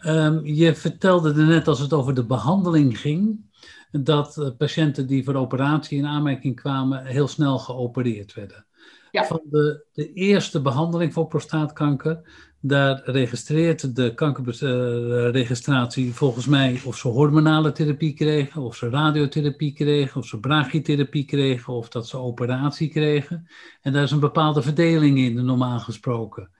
Um, 0.06 0.44
je 0.44 0.74
vertelde 0.74 1.34
er 1.34 1.46
net 1.46 1.68
als 1.68 1.78
het 1.78 1.92
over 1.92 2.14
de 2.14 2.24
behandeling 2.24 2.98
ging, 2.98 3.44
dat 3.90 4.36
uh, 4.36 4.48
patiënten 4.58 5.06
die 5.06 5.24
voor 5.24 5.34
operatie 5.34 5.98
in 5.98 6.06
aanmerking 6.06 6.56
kwamen 6.56 7.06
heel 7.06 7.28
snel 7.28 7.58
geopereerd 7.58 8.34
werden. 8.34 8.66
Ja. 9.10 9.24
Van 9.24 9.40
de, 9.50 9.84
de 9.92 10.12
eerste 10.12 10.62
behandeling 10.62 11.12
voor 11.12 11.26
prostaatkanker, 11.26 12.20
daar 12.60 13.02
registreert 13.04 13.96
de 13.96 14.14
kankerregistratie 14.14 16.14
volgens 16.14 16.46
mij 16.46 16.80
of 16.84 16.96
ze 16.96 17.08
hormonale 17.08 17.72
therapie 17.72 18.14
kregen, 18.14 18.62
of 18.62 18.76
ze 18.76 18.88
radiotherapie 18.88 19.72
kregen, 19.72 20.20
of 20.20 20.26
ze 20.26 20.40
brachytherapie 20.40 21.24
kregen, 21.24 21.72
of 21.72 21.88
dat 21.88 22.08
ze 22.08 22.18
operatie 22.18 22.88
kregen. 22.88 23.48
En 23.80 23.92
daar 23.92 24.02
is 24.02 24.10
een 24.10 24.20
bepaalde 24.20 24.62
verdeling 24.62 25.18
in, 25.18 25.44
normaal 25.44 25.78
gesproken. 25.78 26.50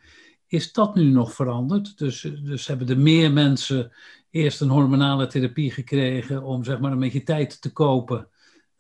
Is 0.47 0.73
dat 0.73 0.95
nu 0.95 1.04
nog 1.04 1.33
veranderd? 1.33 1.99
Dus, 1.99 2.33
dus 2.42 2.66
hebben 2.66 2.88
er 2.88 2.99
meer 2.99 3.33
mensen 3.33 3.92
eerst 4.30 4.61
een 4.61 4.68
hormonale 4.68 5.26
therapie 5.26 5.71
gekregen 5.71 6.42
om 6.42 6.64
zeg 6.64 6.78
maar 6.78 6.92
een 6.92 6.99
beetje 6.99 7.23
tijd 7.23 7.61
te 7.61 7.73
kopen 7.73 8.28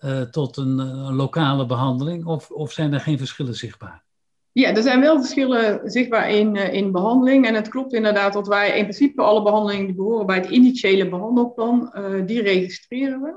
uh, 0.06 0.20
tot 0.20 0.56
een, 0.56 0.78
een, 0.78 1.14
lokale 1.14 1.66
behandeling? 1.66 2.26
Of, 2.26 2.50
of 2.50 2.72
zijn 2.72 2.92
er 2.92 3.00
geen 3.00 3.18
verschillen 3.18 3.54
zichtbaar? 3.54 4.04
Ja, 4.52 4.74
er 4.74 4.82
zijn 4.82 5.00
wel 5.00 5.16
verschillen 5.16 5.90
zichtbaar 5.90 6.30
in, 6.30 6.54
uh, 6.54 6.72
in 6.72 6.92
behandeling. 6.92 7.46
En 7.46 7.54
het 7.54 7.68
klopt 7.68 7.92
inderdaad 7.92 8.32
dat 8.32 8.46
wij 8.46 8.78
in 8.78 8.82
principe 8.82 9.22
alle 9.22 9.42
behandelingen 9.42 9.86
die 9.86 9.94
behoren 9.94 10.26
bij 10.26 10.36
het 10.36 10.50
initiële 10.50 11.08
behandelplan, 11.08 11.92
die 12.26 12.42
registreren 12.42 13.20
we. 13.20 13.34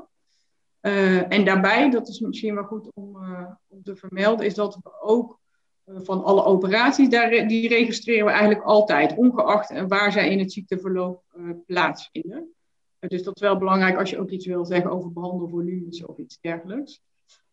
en 1.29 1.45
daarbij, 1.45 1.89
dat 1.89 2.07
is 2.07 2.19
misschien 2.19 2.55
wel 2.55 2.63
goed 2.63 2.89
om, 2.93 3.17
om 3.67 3.83
te 3.83 3.95
vermelden, 3.95 4.45
is 4.45 4.53
dat 4.53 4.75
we 4.83 5.01
ook 5.01 5.39
van 5.85 6.23
alle 6.23 6.43
operaties, 6.43 7.09
daar, 7.09 7.47
die 7.47 7.67
registreren 7.67 8.25
we 8.25 8.31
eigenlijk 8.31 8.63
altijd, 8.63 9.15
ongeacht 9.15 9.87
waar 9.87 10.11
zij 10.11 10.29
in 10.29 10.39
het 10.39 10.51
ziekteverloop 10.51 11.23
plaatsvinden. 11.65 12.53
Dus 13.07 13.23
dat 13.23 13.35
is 13.35 13.41
wel 13.41 13.57
belangrijk 13.57 13.97
als 13.97 14.09
je 14.09 14.19
ook 14.19 14.29
iets 14.29 14.45
wil 14.45 14.65
zeggen 14.65 14.91
over 14.91 15.13
behandelvolumes 15.13 16.05
of 16.05 16.17
iets 16.17 16.39
dergelijks. 16.41 17.01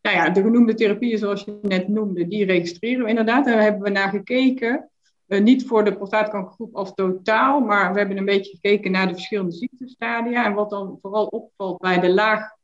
Nou 0.03 0.17
ja, 0.17 0.31
de 0.31 0.43
genoemde 0.43 0.75
therapieën 0.75 1.19
zoals 1.19 1.45
je 1.45 1.59
net 1.63 1.89
noemde, 1.89 2.29
die 2.29 2.45
registreren 2.45 3.03
we 3.03 3.09
inderdaad. 3.09 3.45
Daar 3.45 3.63
hebben 3.63 3.83
we 3.83 3.91
naar 3.91 4.09
gekeken, 4.09 4.91
uh, 5.27 5.43
niet 5.43 5.67
voor 5.67 5.85
de 5.85 5.97
prostaatkankergroep 5.97 6.75
als 6.75 6.95
totaal, 6.95 7.61
maar 7.61 7.93
we 7.93 7.99
hebben 7.99 8.17
een 8.17 8.25
beetje 8.25 8.51
gekeken 8.51 8.91
naar 8.91 9.07
de 9.07 9.15
verschillende 9.15 9.53
ziektestadia. 9.53 10.45
En 10.45 10.55
wat 10.55 10.71
dan 10.71 10.99
vooral 11.01 11.27
opvalt 11.27 11.79
bij 11.79 12.01
de 12.01 12.15
laag 12.15 12.55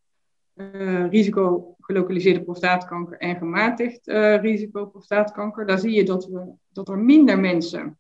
risico 1.11 1.75
gelokaliseerde 1.81 2.43
prostaatkanker 2.43 3.19
en 3.19 3.37
gematigd 3.37 4.09
uh, 4.09 4.41
risico 4.41 4.87
prostaatkanker. 4.87 5.67
Daar 5.67 5.79
zie 5.79 5.93
je 5.93 6.05
dat, 6.05 6.27
we, 6.27 6.53
dat 6.69 6.89
er 6.89 6.99
minder 6.99 7.39
mensen 7.39 7.99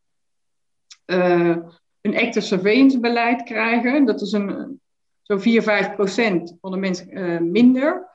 een 2.02 2.16
active 2.16 2.46
surveillance 2.46 3.00
beleid 3.00 3.42
krijgen. 3.42 4.04
Dat 4.04 4.20
is 4.20 4.32
een, 4.32 4.80
zo'n 5.22 5.40
4, 5.40 5.62
5 5.62 5.94
procent 5.94 6.56
van 6.60 6.70
de 6.70 6.76
mensen 6.76 7.18
uh, 7.18 7.40
minder. 7.40 8.10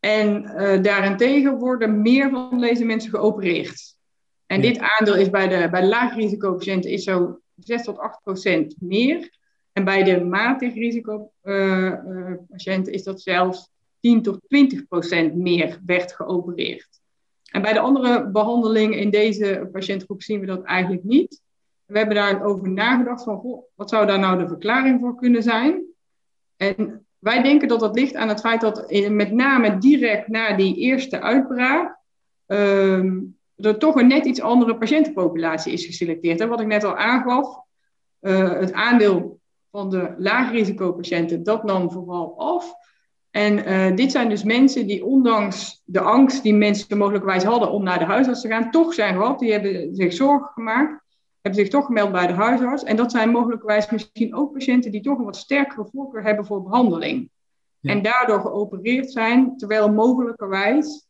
En 0.00 0.42
daarentegen 0.82 1.58
worden 1.58 2.02
meer 2.02 2.30
van 2.30 2.60
deze 2.60 2.84
mensen 2.84 3.10
geopereerd. 3.10 3.96
En 4.46 4.60
dit 4.60 4.78
aandeel 4.78 5.16
is 5.16 5.30
bij 5.30 5.48
de, 5.48 5.68
bij 5.70 5.80
de 5.80 5.86
laagrisicopatiënten 5.86 6.90
is 6.90 7.04
zo 7.04 7.40
6 7.56 7.82
tot 7.82 7.98
8 7.98 8.22
procent 8.22 8.74
meer. 8.80 9.30
En 9.72 9.84
bij 9.84 10.02
de 10.02 10.24
matig 10.24 10.74
risicopatiënten 10.74 12.92
is 12.92 13.02
dat 13.02 13.20
zelfs 13.20 13.70
10 14.00 14.22
tot 14.22 14.40
20 14.48 14.86
procent 14.86 15.34
meer 15.34 15.80
werd 15.86 16.12
geopereerd. 16.12 16.88
En 17.50 17.62
bij 17.62 17.72
de 17.72 17.80
andere 17.80 18.30
behandelingen 18.30 18.98
in 18.98 19.10
deze 19.10 19.68
patiëntgroep 19.72 20.22
zien 20.22 20.40
we 20.40 20.46
dat 20.46 20.62
eigenlijk 20.62 21.04
niet. 21.04 21.42
We 21.92 21.98
hebben 21.98 22.16
daarover 22.16 22.68
nagedacht 22.68 23.22
van, 23.22 23.64
wat 23.74 23.90
zou 23.90 24.06
daar 24.06 24.18
nou 24.18 24.38
de 24.38 24.48
verklaring 24.48 25.00
voor 25.00 25.16
kunnen 25.16 25.42
zijn? 25.42 25.82
En 26.56 27.06
wij 27.18 27.42
denken 27.42 27.68
dat 27.68 27.80
dat 27.80 27.94
ligt 27.94 28.14
aan 28.14 28.28
het 28.28 28.40
feit 28.40 28.60
dat 28.60 28.90
met 29.08 29.32
name 29.32 29.78
direct 29.78 30.28
na 30.28 30.56
die 30.56 30.76
eerste 30.76 31.20
uitbraak 31.20 31.96
um, 32.46 33.36
er 33.56 33.78
toch 33.78 33.94
een 33.94 34.06
net 34.06 34.24
iets 34.24 34.40
andere 34.40 34.76
patiëntenpopulatie 34.76 35.72
is 35.72 35.86
geselecteerd. 35.86 36.40
En 36.40 36.48
wat 36.48 36.60
ik 36.60 36.66
net 36.66 36.84
al 36.84 36.96
aangaf, 36.96 37.58
uh, 38.20 38.52
het 38.52 38.72
aandeel 38.72 39.40
van 39.70 39.90
de 39.90 40.14
laagrisicopatiënten, 40.18 41.42
dat 41.42 41.64
nam 41.64 41.90
vooral 41.90 42.38
af. 42.38 42.74
En 43.30 43.58
uh, 43.58 43.96
dit 43.96 44.12
zijn 44.12 44.28
dus 44.28 44.44
mensen 44.44 44.86
die 44.86 45.04
ondanks 45.04 45.82
de 45.84 46.00
angst 46.00 46.42
die 46.42 46.54
mensen 46.54 46.98
mogelijkwijs 46.98 47.44
hadden 47.44 47.70
om 47.70 47.82
naar 47.82 47.98
de 47.98 48.04
huisarts 48.04 48.40
te 48.40 48.48
gaan, 48.48 48.70
toch 48.70 48.94
zijn 48.94 49.14
gehad. 49.14 49.38
Die 49.38 49.52
hebben 49.52 49.94
zich 49.94 50.12
zorgen 50.12 50.50
gemaakt, 50.52 51.02
hebben 51.42 51.60
zich 51.60 51.68
toch 51.68 51.86
gemeld 51.86 52.12
bij 52.12 52.26
de 52.26 52.32
huisarts. 52.32 52.84
En 52.84 52.96
dat 52.96 53.10
zijn 53.10 53.30
mogelijkwijs 53.30 53.90
misschien 53.90 54.34
ook 54.34 54.52
patiënten 54.52 54.90
die 54.90 55.00
toch 55.00 55.18
een 55.18 55.24
wat 55.24 55.36
sterkere 55.36 55.88
voorkeur 55.92 56.22
hebben 56.22 56.46
voor 56.46 56.62
behandeling. 56.62 57.30
Ja. 57.78 57.90
En 57.90 58.02
daardoor 58.02 58.40
geopereerd 58.40 59.12
zijn, 59.12 59.56
terwijl 59.56 59.92
mogelijkerwijs, 59.92 61.06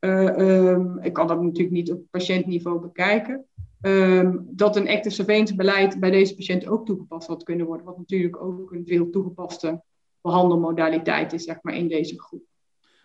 uh, 0.00 0.36
um, 0.36 0.98
ik 0.98 1.12
kan 1.12 1.26
dat 1.26 1.42
natuurlijk 1.42 1.74
niet 1.74 1.92
op 1.92 2.02
patiëntniveau 2.10 2.80
bekijken, 2.80 3.44
um, 3.80 4.46
dat 4.50 4.76
een 4.76 4.88
active 4.88 5.14
surveillance 5.14 5.54
beleid 5.54 6.00
bij 6.00 6.10
deze 6.10 6.34
patiënten 6.34 6.70
ook 6.70 6.86
toegepast 6.86 7.28
had 7.28 7.42
kunnen 7.42 7.66
worden. 7.66 7.86
Wat 7.86 7.98
natuurlijk 7.98 8.42
ook 8.42 8.72
een 8.72 8.86
veel 8.86 9.10
toegepaste 9.10 9.82
behandelmodaliteit 10.20 11.32
is, 11.32 11.44
zeg 11.44 11.58
maar, 11.62 11.74
in 11.74 11.88
deze 11.88 12.20
groep. 12.20 12.42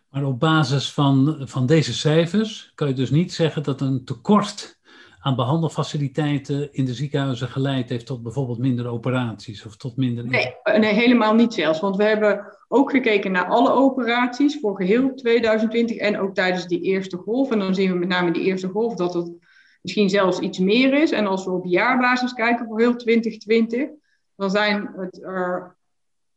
Maar 0.10 0.26
op 0.26 0.40
basis 0.40 0.94
van, 0.94 1.42
van 1.48 1.66
deze 1.66 1.94
cijfers 1.94 2.72
kan 2.76 2.88
je 2.88 2.94
dus 2.94 3.10
niet 3.10 3.34
zeggen 3.34 3.64
dat 3.64 3.82
een 3.82 4.06
tekort 4.06 4.77
aan 5.28 5.36
behandelfaciliteiten 5.36 6.74
in 6.74 6.86
de 6.86 6.94
ziekenhuizen 6.94 7.48
geleid 7.48 7.90
heeft 7.90 8.06
tot 8.06 8.24
bijvoorbeeld 8.24 8.58
minder 8.58 8.88
operaties 8.88 9.66
of 9.66 9.78
tot 9.78 9.98
minder. 9.98 10.28
Nee, 10.28 10.56
nee, 10.80 10.94
helemaal 10.94 11.34
niet 11.34 11.54
zelfs. 11.54 11.80
Want 11.80 11.96
we 11.96 12.04
hebben 12.04 12.58
ook 12.68 12.92
gekeken 12.92 13.32
naar 13.32 13.46
alle 13.46 13.72
operaties 13.72 14.60
voor 14.60 14.76
geheel 14.76 15.14
2020 15.14 15.98
en 15.98 16.20
ook 16.20 16.36
tijdens 16.36 16.68
die 16.68 16.82
eerste 16.82 17.18
golf. 17.18 17.52
En 17.52 17.60
dan 17.60 17.76
zien 17.76 17.92
we 17.92 17.98
met 17.98 18.08
name 18.08 18.32
die 18.32 18.44
eerste 18.44 18.68
golf 18.68 18.96
dat 18.96 19.14
het 19.14 19.32
misschien 19.82 20.10
zelfs 20.10 20.40
iets 20.40 20.60
meer 20.60 20.94
is. 20.94 21.12
En 21.12 21.28
als 21.28 21.46
we 21.46 21.52
op 21.52 21.66
jaarbasis 21.66 22.34
kijken 22.34 22.66
voor 22.66 22.80
heel 22.80 22.96
2020, 22.96 23.90
dan 24.36 24.50
zijn 24.50 24.94
het 24.96 25.24
er 25.24 25.76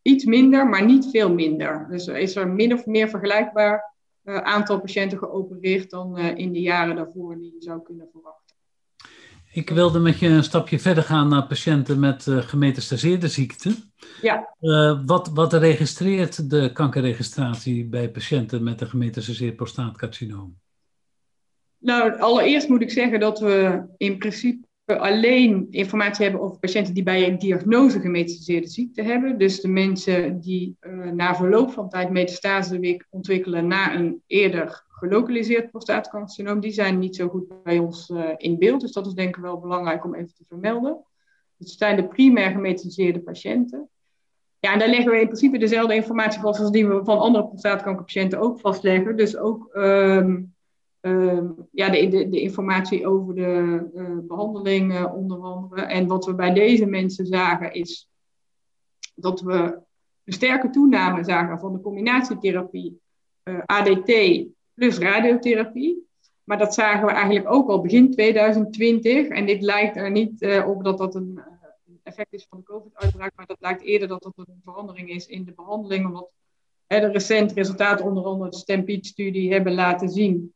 iets 0.03 0.25
minder, 0.25 0.69
maar 0.69 0.85
niet 0.85 1.07
veel 1.11 1.35
minder. 1.35 1.87
Dus 1.91 2.07
is 2.07 2.37
er 2.37 2.49
min 2.49 2.73
of 2.73 2.87
meer 2.87 3.09
vergelijkbaar 3.09 3.95
uh, 4.25 4.37
aantal 4.37 4.81
patiënten 4.81 5.19
geopereerd 5.19 5.91
dan 5.91 6.19
uh, 6.19 6.37
in 6.37 6.53
de 6.53 6.61
jaren 6.61 6.97
daarvoor 6.97 7.39
die 7.39 7.53
je 7.55 7.63
zou 7.63 7.83
kunnen 7.83 8.09
verwachten. 8.13 8.50
Ik 9.53 9.71
wilde 9.71 9.99
met 9.99 10.19
je 10.19 10.29
een 10.29 10.45
stapje 10.45 10.79
verder 10.79 11.03
gaan 11.03 11.29
naar 11.29 11.47
patiënten 11.47 12.01
met 12.01 12.27
uh, 12.27 12.39
gemetastaseerde 12.39 13.29
ziekte. 13.29 13.75
Ja. 14.23 14.55
wat, 15.07 15.31
wat 15.35 15.53
registreert 15.53 16.51
de 16.51 16.73
kankerregistratie 16.73 17.85
bij 17.87 18.11
patiënten 18.11 18.63
met 18.63 18.81
een 18.81 18.87
gemetastaseerd 18.87 19.57
prostaatcarcinoom? 19.57 20.59
Nou, 21.79 22.19
allereerst 22.19 22.69
moet 22.69 22.83
ik 22.83 22.91
zeggen 22.91 23.21
dat 23.21 23.41
we 23.41 23.83
in 23.97 24.19
principe 24.19 24.69
alleen 24.99 25.67
informatie 25.71 26.25
hebben 26.25 26.43
over 26.43 26.59
patiënten 26.59 26.95
die 26.95 27.03
bij 27.03 27.29
een 27.29 27.39
diagnose 27.39 28.01
gemetastaseerde 28.01 28.69
ziekte 28.69 29.03
hebben. 29.03 29.39
Dus 29.39 29.61
de 29.61 29.69
mensen 29.69 30.41
die 30.41 30.77
uh, 30.81 31.11
na 31.11 31.35
verloop 31.37 31.73
van 31.73 31.89
tijd 31.89 32.11
metastase 32.11 33.05
ontwikkelen 33.11 33.67
na 33.67 33.95
een 33.95 34.23
eerder 34.27 34.85
gelokaliseerd 35.01 35.71
prostaatcarcinoom, 35.71 36.61
die 36.61 36.73
zijn 36.73 36.99
niet 36.99 37.17
zo 37.17 37.29
goed 37.29 37.63
bij 37.63 37.79
ons 37.79 38.09
uh, 38.09 38.29
in 38.37 38.59
beeld. 38.59 38.81
Dus 38.81 38.93
dat 38.93 39.07
is 39.07 39.13
denk 39.13 39.37
ik 39.37 39.43
wel 39.43 39.61
belangrijk 39.61 40.05
om 40.05 40.15
even 40.15 40.35
te 40.35 40.45
vermelden. 40.49 41.05
Het 41.59 41.69
zijn 41.69 41.97
de 41.97 42.09
primair 42.09 42.51
gemetastaseerde 42.51 43.21
patiënten. 43.21 43.89
Ja, 44.59 44.73
en 44.73 44.79
daar 44.79 44.89
leggen 44.89 45.11
we 45.11 45.21
in 45.21 45.27
principe 45.27 45.59
dezelfde 45.59 45.95
informatie 45.95 46.41
vast 46.41 46.61
als 46.61 46.71
die 46.71 46.87
we 46.87 47.05
van 47.05 47.19
andere 47.19 47.47
prostaatkankerpatiënten 47.47 48.39
ook 48.39 48.61
vastleggen. 48.61 49.17
Dus 49.17 49.37
ook 49.37 49.69
um, 49.75 50.55
ja, 51.71 51.89
de, 51.91 52.09
de, 52.09 52.41
informatie 52.41 53.07
over 53.07 53.35
de 53.35 53.83
uh, 53.95 54.19
behandeling 54.23 55.05
onder 55.05 55.39
andere. 55.39 55.83
En 55.83 56.07
wat 56.07 56.25
we 56.25 56.35
bij 56.35 56.53
deze 56.53 56.87
mensen 56.87 57.27
zagen 57.27 57.73
is 57.73 58.09
dat 59.15 59.41
we 59.41 59.79
een 60.25 60.33
sterke 60.33 60.71
toename 60.71 61.25
zagen 61.25 61.59
van 61.59 61.73
de 61.73 61.81
combinatietherapie 61.81 63.01
ADT 63.67 64.13
plus 64.81 64.99
radiotherapie. 64.99 66.09
Maar 66.45 66.59
dat 66.59 66.75
zagen 66.75 67.07
we 67.07 67.13
eigenlijk 67.13 67.53
ook 67.53 67.69
al 67.69 67.81
begin 67.81 68.11
2020. 68.11 69.29
En 69.29 69.47
dit 69.47 69.63
lijkt 69.63 69.97
er 69.97 70.11
niet 70.11 70.43
uh, 70.43 70.69
op 70.69 70.85
dat 70.85 70.99
dat 70.99 71.15
een 71.15 71.41
effect 72.03 72.33
is 72.33 72.47
van 72.49 72.59
de 72.59 72.65
COVID-uitbraak, 72.65 73.33
maar 73.37 73.47
dat 73.47 73.61
lijkt 73.61 73.83
eerder 73.83 74.09
dat 74.09 74.23
dat 74.23 74.33
een 74.37 74.61
verandering 74.65 75.11
is 75.11 75.27
in 75.27 75.45
de 75.45 75.53
behandeling, 75.53 76.07
omdat 76.07 76.31
hè, 76.87 77.01
de 77.01 77.11
recente 77.11 77.55
resultaten, 77.55 78.05
onder 78.05 78.25
andere 78.25 78.51
de 78.51 78.57
Stampede-studie, 78.57 79.53
hebben 79.53 79.75
laten 79.75 80.09
zien 80.09 80.55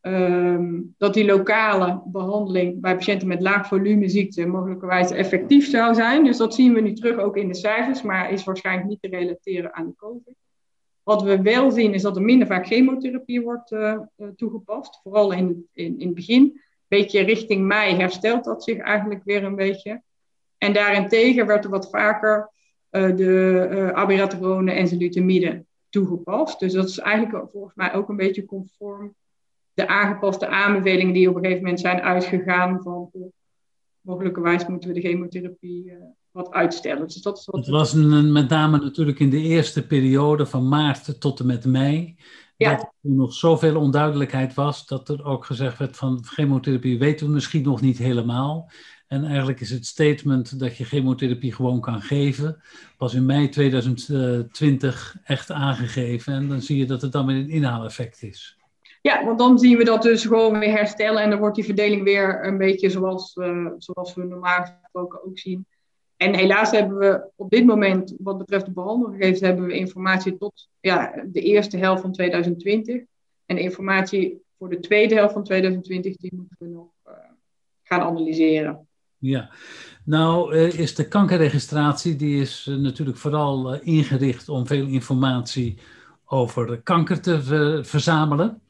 ehm, 0.00 0.80
dat 0.98 1.14
die 1.14 1.24
lokale 1.24 2.02
behandeling 2.04 2.80
bij 2.80 2.96
patiënten 2.96 3.28
met 3.28 3.42
laag 3.42 3.66
volumeziekte 3.66 4.46
mogelijkerwijs 4.46 5.10
effectief 5.10 5.68
zou 5.68 5.94
zijn. 5.94 6.24
Dus 6.24 6.36
dat 6.36 6.54
zien 6.54 6.74
we 6.74 6.80
nu 6.80 6.92
terug 6.92 7.18
ook 7.18 7.36
in 7.36 7.48
de 7.48 7.54
cijfers, 7.54 8.02
maar 8.02 8.32
is 8.32 8.44
waarschijnlijk 8.44 8.88
niet 8.88 9.00
te 9.00 9.08
relateren 9.08 9.74
aan 9.74 9.86
de 9.86 9.94
COVID. 9.96 10.34
Wat 11.04 11.22
we 11.22 11.42
wel 11.42 11.70
zien 11.70 11.94
is 11.94 12.02
dat 12.02 12.16
er 12.16 12.22
minder 12.22 12.46
vaak 12.46 12.66
chemotherapie 12.66 13.42
wordt 13.42 13.70
uh, 13.70 13.98
toegepast, 14.36 15.00
vooral 15.02 15.32
in, 15.32 15.68
in, 15.72 15.98
in 15.98 16.06
het 16.06 16.14
begin. 16.14 16.60
Beetje 16.88 17.20
richting 17.20 17.66
mei 17.66 17.94
herstelt 17.94 18.44
dat 18.44 18.64
zich 18.64 18.78
eigenlijk 18.78 19.24
weer 19.24 19.44
een 19.44 19.54
beetje. 19.54 20.02
En 20.58 20.72
daarentegen 20.72 21.46
werd 21.46 21.64
er 21.64 21.70
wat 21.70 21.90
vaker 21.90 22.50
uh, 22.90 23.16
de 23.16 23.68
uh, 23.70 23.88
abiraterone 23.88 24.70
en 24.70 24.76
enzalutamide 24.76 25.64
toegepast. 25.88 26.60
Dus 26.60 26.72
dat 26.72 26.88
is 26.88 26.98
eigenlijk 26.98 27.50
volgens 27.50 27.74
mij 27.74 27.94
ook 27.94 28.08
een 28.08 28.16
beetje 28.16 28.44
conform 28.44 29.14
de 29.74 29.88
aangepaste 29.88 30.46
aanbevelingen 30.46 31.14
die 31.14 31.28
op 31.28 31.34
een 31.34 31.42
gegeven 31.42 31.62
moment 31.62 31.80
zijn 31.80 32.00
uitgegaan 32.00 32.82
van 32.82 33.08
oh, 33.12 33.32
mogelijkerwijs 34.00 34.66
moeten 34.66 34.88
we 34.88 34.94
de 34.94 35.08
chemotherapie 35.08 35.92
wat 36.34 36.50
uitstellen. 36.50 37.06
Dus 37.06 37.22
dat 37.22 37.38
is 37.38 37.44
wat 37.44 37.60
het 37.60 37.68
was 37.74 37.92
een, 37.92 38.32
met 38.32 38.48
name 38.48 38.78
natuurlijk 38.78 39.18
in 39.18 39.30
de 39.30 39.40
eerste 39.40 39.86
periode 39.86 40.46
van 40.46 40.68
maart 40.68 41.20
tot 41.20 41.40
en 41.40 41.46
met 41.46 41.64
mei. 41.64 42.16
Ja. 42.56 42.70
Dat 42.70 42.80
er 42.80 42.90
nog 43.00 43.32
zoveel 43.32 43.76
onduidelijkheid 43.76 44.54
was 44.54 44.86
dat 44.86 45.08
er 45.08 45.24
ook 45.24 45.44
gezegd 45.44 45.78
werd 45.78 45.96
van 45.96 46.24
chemotherapie 46.24 46.98
weten 46.98 47.26
we 47.26 47.32
misschien 47.32 47.62
nog 47.62 47.80
niet 47.80 47.98
helemaal. 47.98 48.70
En 49.06 49.24
eigenlijk 49.24 49.60
is 49.60 49.70
het 49.70 49.86
statement 49.86 50.58
dat 50.58 50.76
je 50.76 50.84
chemotherapie 50.84 51.54
gewoon 51.54 51.80
kan 51.80 52.02
geven, 52.02 52.62
pas 52.96 53.14
in 53.14 53.26
mei 53.26 53.48
2020 53.48 55.16
echt 55.24 55.50
aangegeven. 55.50 56.32
En 56.32 56.48
dan 56.48 56.60
zie 56.60 56.78
je 56.78 56.86
dat 56.86 57.02
het 57.02 57.12
dan 57.12 57.26
met 57.26 57.36
een 57.36 57.48
inhaaleffect 57.48 58.22
is. 58.22 58.58
Ja, 59.00 59.24
want 59.24 59.38
dan 59.38 59.58
zien 59.58 59.78
we 59.78 59.84
dat 59.84 60.02
dus 60.02 60.24
gewoon 60.24 60.58
weer 60.58 60.70
herstellen 60.70 61.22
en 61.22 61.30
dan 61.30 61.38
wordt 61.38 61.54
die 61.54 61.64
verdeling 61.64 62.02
weer 62.02 62.46
een 62.46 62.58
beetje 62.58 62.90
zoals, 62.90 63.36
uh, 63.36 63.66
zoals 63.78 64.14
we 64.14 64.24
normaal 64.24 64.64
gesproken 64.64 65.24
ook 65.24 65.38
zien. 65.38 65.66
En 66.16 66.34
helaas 66.34 66.70
hebben 66.70 66.98
we 66.98 67.30
op 67.36 67.50
dit 67.50 67.66
moment, 67.66 68.14
wat 68.18 68.38
betreft 68.38 68.64
de 68.64 68.72
behandelgegevens, 68.72 69.40
hebben 69.40 69.66
we 69.66 69.76
informatie 69.76 70.36
tot 70.36 70.68
ja, 70.80 71.24
de 71.26 71.40
eerste 71.40 71.76
helft 71.76 72.02
van 72.02 72.12
2020. 72.12 73.02
En 73.46 73.58
informatie 73.58 74.42
voor 74.58 74.70
de 74.70 74.80
tweede 74.80 75.14
helft 75.14 75.32
van 75.32 75.44
2020, 75.44 76.16
die 76.16 76.34
moeten 76.34 76.56
we 76.58 76.66
nog 76.66 76.86
uh, 77.06 77.12
gaan 77.82 78.00
analyseren. 78.00 78.86
Ja, 79.18 79.50
nou 80.04 80.54
uh, 80.54 80.78
is 80.78 80.94
de 80.94 81.08
kankerregistratie, 81.08 82.16
die 82.16 82.40
is 82.40 82.66
uh, 82.68 82.76
natuurlijk 82.76 83.18
vooral 83.18 83.74
ingericht 83.74 84.48
om 84.48 84.66
veel 84.66 84.86
informatie 84.86 85.78
over 86.24 86.82
kanker 86.82 87.20
te 87.20 87.42
ver 87.42 87.84
verzamelen. 87.84 88.62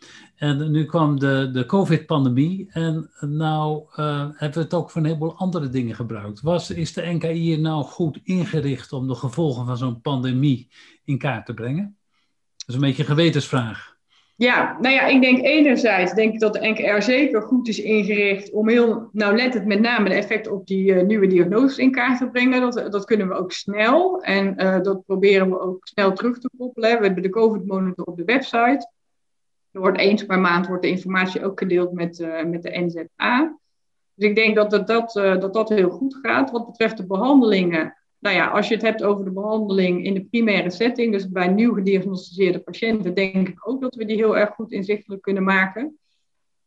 En 0.44 0.70
nu 0.70 0.84
kwam 0.84 1.18
de, 1.18 1.50
de 1.52 1.66
COVID-pandemie 1.66 2.66
en 2.70 3.10
nou 3.20 3.82
hebben 4.36 4.52
we 4.52 4.58
het 4.58 4.74
ook 4.74 4.90
voor 4.90 5.00
een 5.00 5.06
heleboel 5.06 5.36
andere 5.36 5.68
dingen 5.68 5.94
gebruikt. 5.94 6.40
Was, 6.40 6.70
is 6.70 6.92
de 6.92 7.06
NKI 7.06 7.56
nou 7.56 7.84
goed 7.84 8.20
ingericht 8.22 8.92
om 8.92 9.08
de 9.08 9.14
gevolgen 9.14 9.66
van 9.66 9.76
zo'n 9.76 10.00
pandemie 10.00 10.68
in 11.04 11.18
kaart 11.18 11.46
te 11.46 11.54
brengen? 11.54 11.96
Dat 12.56 12.68
is 12.68 12.74
een 12.74 12.80
beetje 12.80 13.02
een 13.02 13.08
gewetensvraag. 13.08 13.96
Ja, 14.36 14.78
nou 14.80 14.94
ja, 14.94 15.06
ik 15.06 15.20
denk 15.20 15.42
enerzijds 15.42 16.14
denk 16.14 16.32
ik 16.32 16.40
dat 16.40 16.52
de 16.52 16.68
NKR 16.68 17.02
zeker 17.02 17.42
goed 17.42 17.68
is 17.68 17.80
ingericht 17.80 18.52
om 18.52 18.68
heel 18.68 19.08
nauwlettend 19.12 19.66
met 19.66 19.80
name 19.80 20.08
de 20.08 20.14
effecten 20.14 20.52
op 20.52 20.66
die 20.66 20.94
uh, 20.94 21.02
nieuwe 21.02 21.26
diagnoses 21.26 21.78
in 21.78 21.90
kaart 21.90 22.18
te 22.18 22.28
brengen. 22.28 22.60
Dat, 22.60 22.92
dat 22.92 23.04
kunnen 23.04 23.28
we 23.28 23.34
ook 23.34 23.52
snel 23.52 24.22
en 24.22 24.62
uh, 24.62 24.80
dat 24.80 25.04
proberen 25.06 25.50
we 25.50 25.60
ook 25.60 25.86
snel 25.86 26.12
terug 26.12 26.38
te 26.38 26.50
koppelen. 26.58 26.98
We 26.98 27.04
hebben 27.04 27.22
de 27.22 27.30
COVID-monitor 27.30 28.04
op 28.04 28.16
de 28.16 28.24
website. 28.24 28.92
Er 29.74 29.80
wordt 29.80 29.98
eens 29.98 30.24
per 30.24 30.38
maand 30.38 30.66
wordt 30.66 30.82
de 30.82 30.88
informatie 30.88 31.44
ook 31.44 31.58
gedeeld 31.58 31.92
met, 31.92 32.18
uh, 32.18 32.44
met 32.44 32.62
de 32.62 32.78
NZA. 32.78 33.58
Dus 34.14 34.28
ik 34.28 34.34
denk 34.34 34.54
dat 34.54 34.70
dat, 34.70 34.86
dat, 34.86 35.12
dat 35.12 35.54
dat 35.54 35.68
heel 35.68 35.90
goed 35.90 36.18
gaat. 36.22 36.50
Wat 36.50 36.66
betreft 36.66 36.96
de 36.96 37.06
behandelingen, 37.06 37.96
nou 38.18 38.36
ja, 38.36 38.46
als 38.46 38.68
je 38.68 38.74
het 38.74 38.82
hebt 38.82 39.02
over 39.02 39.24
de 39.24 39.30
behandeling 39.30 40.04
in 40.04 40.14
de 40.14 40.24
primaire 40.24 40.70
setting, 40.70 41.12
dus 41.12 41.30
bij 41.30 41.48
nieuw 41.48 41.74
gediagnosticeerde 41.74 42.58
patiënten, 42.58 43.14
denk 43.14 43.48
ik 43.48 43.68
ook 43.68 43.80
dat 43.80 43.94
we 43.94 44.04
die 44.04 44.16
heel 44.16 44.36
erg 44.36 44.54
goed 44.54 44.72
inzichtelijk 44.72 45.22
kunnen 45.22 45.44
maken. 45.44 45.98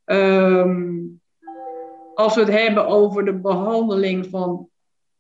Um, 0.06 1.22
als 2.14 2.36
we 2.36 2.42
het 2.42 2.52
hebben 2.52 2.88
over 2.88 3.26
de 3.26 3.34
behandeling 3.34 4.26
van 4.26 4.70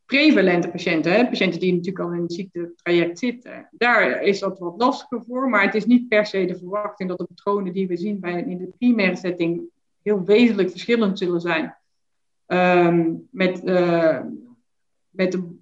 prevalente 0.08 0.70
patiënten, 0.70 1.12
hè, 1.12 1.28
patiënten 1.28 1.60
die 1.60 1.74
natuurlijk 1.74 2.06
al 2.06 2.13
in 2.13 2.22
het 2.22 2.34
ziektetraject 2.34 3.20
zitten, 3.20 3.70
daar 3.72 4.22
is 4.22 4.39
dat 4.39 4.60
wat 4.60 4.74
lastiger 4.78 5.24
voor, 5.24 5.50
maar 5.50 5.63
het 5.63 5.76
is 5.76 5.86
niet 5.86 6.08
per 6.08 6.26
se 6.26 6.46
de 6.46 6.58
verwachting 6.58 7.10
dat 7.10 7.17
de 7.17 7.26
patronen 7.26 7.74
die 7.74 7.88
we 7.88 7.98
zien 7.98 8.20
bij, 8.20 8.43
in 8.43 8.58
de 8.58 8.70
primaire 8.78 9.15
setting 9.15 9.62
heel 10.02 10.24
wezenlijk 10.24 10.70
verschillend 10.70 11.17
zullen 11.17 11.41
zijn 11.41 11.78
um, 12.48 13.28
met, 13.32 13.62
uh, 13.65 14.20
met 15.10 15.32
de 15.32 15.56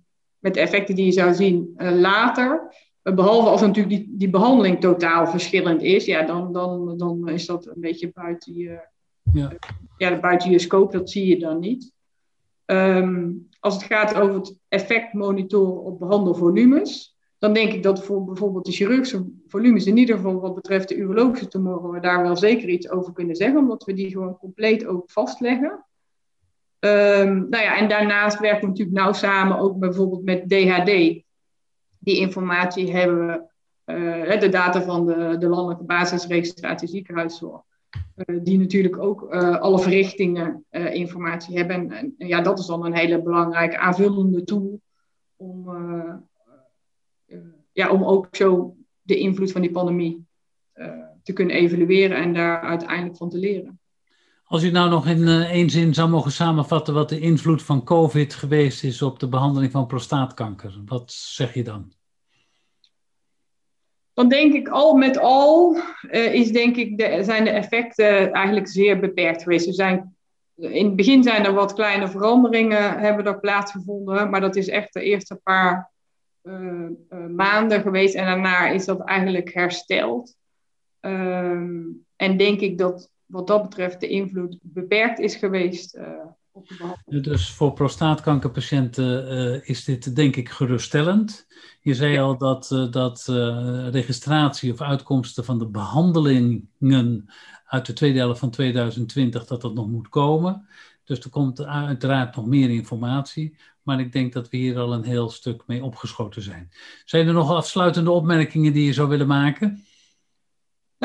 met 0.45 0.53
de 0.53 0.59
effecten 0.59 0.95
die 0.95 1.05
je 1.05 1.11
zou 1.11 1.33
zien 1.33 1.73
uh, 1.77 1.91
later. 1.91 2.73
Uh, 3.03 3.13
behalve 3.13 3.49
als 3.49 3.61
natuurlijk 3.61 3.95
die, 3.95 4.13
die 4.17 4.29
behandeling 4.29 4.79
totaal 4.79 5.27
verschillend 5.27 5.81
is, 5.81 6.05
ja, 6.05 6.23
dan, 6.23 6.53
dan, 6.53 6.97
dan 6.97 7.29
is 7.29 7.45
dat 7.45 7.65
een 7.65 7.81
beetje 7.81 8.11
buiten 8.13 8.53
je, 8.53 8.79
ja. 9.33 9.51
ja, 9.97 10.19
buiten 10.19 10.51
je 10.51 10.59
scope, 10.59 10.97
dat 10.97 11.09
zie 11.09 11.27
je 11.27 11.39
dan 11.39 11.59
niet. 11.59 11.93
Um, 12.65 13.49
als 13.59 13.73
het 13.73 13.83
gaat 13.83 14.15
over 14.15 14.35
het 14.35 14.57
effect 14.67 15.13
monitoren 15.13 15.83
op 15.83 15.99
behandelvolumes, 15.99 17.17
dan 17.37 17.53
denk 17.53 17.73
ik 17.73 17.83
dat 17.83 18.03
voor 18.03 18.25
bijvoorbeeld 18.25 18.65
de 18.65 18.71
chirurgische 18.71 19.25
volumes, 19.47 19.85
in 19.85 19.97
ieder 19.97 20.15
geval 20.15 20.39
wat 20.39 20.55
betreft 20.55 20.89
de 20.89 20.95
urologische 20.95 21.47
tumoren, 21.47 21.91
we 21.91 21.99
daar 21.99 22.21
wel 22.21 22.37
zeker 22.37 22.69
iets 22.69 22.89
over 22.89 23.13
kunnen 23.13 23.35
zeggen, 23.35 23.59
omdat 23.59 23.83
we 23.83 23.93
die 23.93 24.11
gewoon 24.11 24.37
compleet 24.37 24.85
ook 24.85 25.11
vastleggen. 25.11 25.85
Um, 26.79 27.49
nou 27.49 27.63
ja, 27.63 27.77
en 27.77 27.89
daarnaast 27.89 28.39
werken 28.39 28.61
we 28.61 28.67
natuurlijk 28.67 28.97
nauw 28.97 29.13
samen 29.13 29.57
ook 29.57 29.79
bijvoorbeeld 29.79 30.23
met 30.23 30.49
DHD. 30.49 30.85
Die 31.99 32.17
informatie 32.17 32.91
hebben 32.91 33.27
we, 33.27 33.43
uh, 33.93 34.39
de 34.39 34.49
data 34.49 34.81
van 34.81 35.05
de, 35.05 35.35
de 35.39 35.47
landelijke 35.47 35.83
basisregistratie 35.83 36.87
ziekenhuiszorg. 36.87 37.61
Uh, 38.15 38.39
die 38.43 38.59
natuurlijk 38.59 38.97
ook 38.97 39.33
uh, 39.33 39.57
alle 39.57 39.79
verrichtingen 39.79 40.65
informatie 40.71 41.57
hebben. 41.57 41.91
En, 41.91 42.13
ja, 42.17 42.41
dat 42.41 42.59
is 42.59 42.65
dan 42.65 42.85
een 42.85 42.95
hele 42.95 43.21
belangrijke 43.21 43.77
aanvullende 43.77 44.43
tool 44.43 44.81
om, 45.35 45.69
ja, 47.71 47.91
om 47.91 48.03
ook 48.03 48.27
zo 48.31 48.75
de 49.01 49.17
invloed 49.17 49.51
van 49.51 49.61
die 49.61 49.71
pandemie 49.71 50.25
te 51.23 51.33
kunnen 51.33 51.55
evalueren 51.55 52.17
en 52.17 52.33
daar 52.33 52.61
uiteindelijk 52.61 53.17
van 53.17 53.29
te 53.29 53.37
leren. 53.37 53.79
Als 54.43 54.63
u 54.63 54.71
nou 54.71 54.89
nog 54.89 55.07
in 55.07 55.27
één 55.27 55.69
zin 55.69 55.93
zou 55.93 56.09
mogen 56.09 56.31
samenvatten 56.31 56.93
wat 56.93 57.09
de 57.09 57.19
invloed 57.19 57.63
van 57.63 57.83
COVID 57.83 58.33
geweest 58.33 58.83
is 58.83 59.01
op 59.01 59.19
de 59.19 59.27
behandeling 59.27 59.71
van 59.71 59.87
prostaatkanker, 59.87 60.81
wat 60.85 61.11
zeg 61.11 61.53
je 61.53 61.63
dan? 61.63 61.93
Dan 64.15 64.29
denk 64.29 64.53
ik 64.53 64.67
al 64.67 64.95
met 64.95 65.17
al 65.17 65.75
uh, 66.11 66.33
is 66.33 66.51
denk 66.51 66.75
ik 66.75 66.97
de, 66.97 67.23
zijn 67.23 67.43
de 67.43 67.49
effecten 67.49 68.31
eigenlijk 68.31 68.67
zeer 68.67 68.99
beperkt 68.99 69.43
geweest. 69.43 69.67
Er 69.67 69.73
zijn, 69.73 70.15
in 70.55 70.85
het 70.85 70.95
begin 70.95 71.23
zijn 71.23 71.45
er 71.45 71.53
wat 71.53 71.73
kleine 71.73 72.07
veranderingen 72.07 72.99
hebben 72.99 73.25
er 73.25 73.39
plaatsgevonden, 73.39 74.29
maar 74.29 74.41
dat 74.41 74.55
is 74.55 74.67
echt 74.67 74.93
de 74.93 75.01
eerste 75.01 75.35
paar 75.35 75.91
uh, 76.43 76.89
maanden 77.35 77.81
geweest 77.81 78.15
en 78.15 78.25
daarna 78.25 78.67
is 78.67 78.85
dat 78.85 78.99
eigenlijk 78.99 79.53
hersteld. 79.53 80.35
Ehm, 80.99 81.81
en 82.15 82.37
denk 82.37 82.59
ik 82.59 82.77
dat 82.77 83.09
wat 83.25 83.47
dat 83.47 83.61
betreft 83.61 83.99
de 83.99 84.07
invloed 84.07 84.57
beperkt 84.61 85.19
is 85.19 85.35
geweest. 85.35 85.99
Dus 87.05 87.49
voor 87.49 87.73
prostaatkankerpatiënten 87.73 89.33
uh, 89.33 89.69
is 89.69 89.83
dit 89.83 90.15
denk 90.15 90.35
ik 90.35 90.49
geruststellend. 90.49 91.47
Je 91.81 91.95
zei 91.95 92.13
ja. 92.13 92.21
al 92.21 92.37
dat, 92.37 92.69
uh, 92.73 92.91
dat 92.91 93.25
registratie 93.91 94.71
of 94.71 94.81
uitkomsten 94.81 95.45
van 95.45 95.59
de 95.59 95.67
behandelingen 95.67 97.29
uit 97.65 97.85
de 97.85 97.93
tweede 97.93 98.19
helft 98.19 98.39
van 98.39 98.49
2020, 98.49 99.45
dat 99.45 99.61
dat 99.61 99.73
nog 99.73 99.87
moet 99.87 100.09
komen. 100.09 100.67
Dus 101.03 101.19
er 101.19 101.29
komt 101.29 101.61
uiteraard 101.63 102.35
nog 102.35 102.45
meer 102.45 102.69
informatie. 102.69 103.57
Maar 103.81 103.99
ik 103.99 104.11
denk 104.11 104.33
dat 104.33 104.49
we 104.49 104.57
hier 104.57 104.79
al 104.79 104.93
een 104.93 105.03
heel 105.03 105.29
stuk 105.29 105.63
mee 105.67 105.83
opgeschoten 105.83 106.41
zijn. 106.41 106.71
Zijn 107.05 107.27
er 107.27 107.33
nog 107.33 107.51
afsluitende 107.51 108.11
opmerkingen 108.11 108.73
die 108.73 108.85
je 108.85 108.93
zou 108.93 109.09
willen 109.09 109.27
maken? 109.27 109.85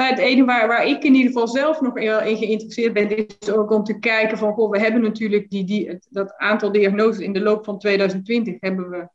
Het 0.09 0.19
ene 0.19 0.45
waar, 0.45 0.69
waar 0.69 0.87
ik 0.87 1.05
in 1.05 1.15
ieder 1.15 1.33
geval 1.33 1.49
zelf 1.49 1.81
nog 1.81 1.97
in 1.99 2.37
geïnteresseerd 2.37 2.93
ben, 2.93 3.17
is 3.17 3.51
ook 3.51 3.71
om 3.71 3.85
te 3.85 3.99
kijken 3.99 4.39
van, 4.39 4.53
goh, 4.53 4.71
we 4.71 4.79
hebben 4.79 5.03
natuurlijk 5.03 5.51
die, 5.51 5.65
die, 5.65 5.99
dat 6.09 6.37
aantal 6.37 6.73
diagnoses 6.73 7.25
in 7.25 7.33
de 7.33 7.41
loop 7.41 7.65
van 7.65 7.79
2020 7.79 8.57
hebben 8.61 8.91
we, 8.91 9.09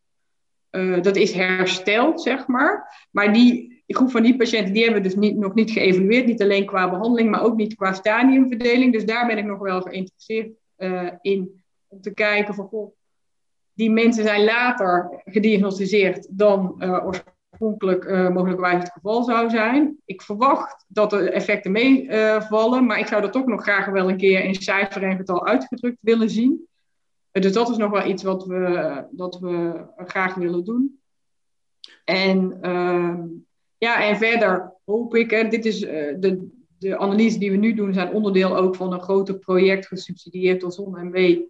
uh, 0.79 1.01
dat 1.01 1.15
is 1.15 1.33
hersteld, 1.33 2.21
zeg 2.21 2.47
maar. 2.47 3.05
Maar 3.11 3.33
die 3.33 3.83
groep 3.87 4.11
van 4.11 4.23
die 4.23 4.37
patiënten, 4.37 4.73
die 4.73 4.83
hebben 4.83 5.01
we 5.01 5.07
dus 5.07 5.17
niet, 5.17 5.37
nog 5.37 5.53
niet 5.53 5.71
geëvalueerd, 5.71 6.25
niet 6.25 6.41
alleen 6.41 6.65
qua 6.65 6.89
behandeling, 6.89 7.29
maar 7.29 7.43
ook 7.43 7.55
niet 7.55 7.75
qua 7.75 7.93
stadiumverdeling. 7.93 8.93
Dus 8.93 9.05
daar 9.05 9.27
ben 9.27 9.37
ik 9.37 9.45
nog 9.45 9.59
wel 9.59 9.81
geïnteresseerd 9.81 10.49
uh, 10.77 11.11
in, 11.21 11.63
om 11.87 12.01
te 12.01 12.13
kijken 12.13 12.53
van, 12.53 12.67
goh, 12.67 12.95
die 13.73 13.91
mensen 13.91 14.23
zijn 14.23 14.43
later 14.43 15.21
gediagnosticeerd 15.25 16.27
dan 16.29 16.75
uh, 16.79 17.05
oorspronkelijk 17.59 18.03
uh, 18.05 18.29
mogelijkwijs 18.29 18.83
het 18.83 18.91
geval 18.91 19.23
zou 19.23 19.49
zijn. 19.49 19.97
Ik 20.05 20.21
verwacht 20.21 20.85
dat 20.87 21.09
de 21.09 21.29
effecten 21.29 21.71
meevallen, 21.71 22.81
uh, 22.81 22.87
maar 22.87 22.99
ik 22.99 23.07
zou 23.07 23.21
dat 23.21 23.31
toch 23.31 23.45
nog 23.45 23.61
graag 23.61 23.85
wel 23.85 24.09
een 24.09 24.17
keer 24.17 24.43
in 24.43 24.55
cijfer 24.55 25.03
en 25.03 25.17
getal 25.17 25.45
uitgedrukt 25.45 25.97
willen 25.99 26.29
zien. 26.29 26.67
dus 27.31 27.53
dat 27.53 27.69
is 27.69 27.77
nog 27.77 27.91
wel 27.91 28.05
iets 28.05 28.23
wat 28.23 28.45
we, 28.45 29.03
dat 29.11 29.39
we 29.39 29.83
graag 29.97 30.35
willen 30.35 30.63
doen. 30.63 30.99
En, 32.05 32.57
ehm, 32.61 33.23
ja, 33.77 34.03
en 34.03 34.17
verder 34.17 34.73
hoop 34.85 35.15
ik, 35.15 35.31
hè, 35.31 35.47
dit 35.47 35.65
is 35.65 35.79
de, 35.79 36.47
de 36.77 36.97
analyse 36.97 37.39
die 37.39 37.51
we 37.51 37.57
nu 37.57 37.73
doen, 37.73 37.93
zijn 37.93 38.13
onderdeel 38.13 38.57
ook 38.57 38.75
van 38.75 38.93
een 38.93 39.01
groter 39.01 39.37
project 39.37 39.87
gesubsidieerd 39.87 40.61
door 40.61 40.71
ZonMW 40.71 41.41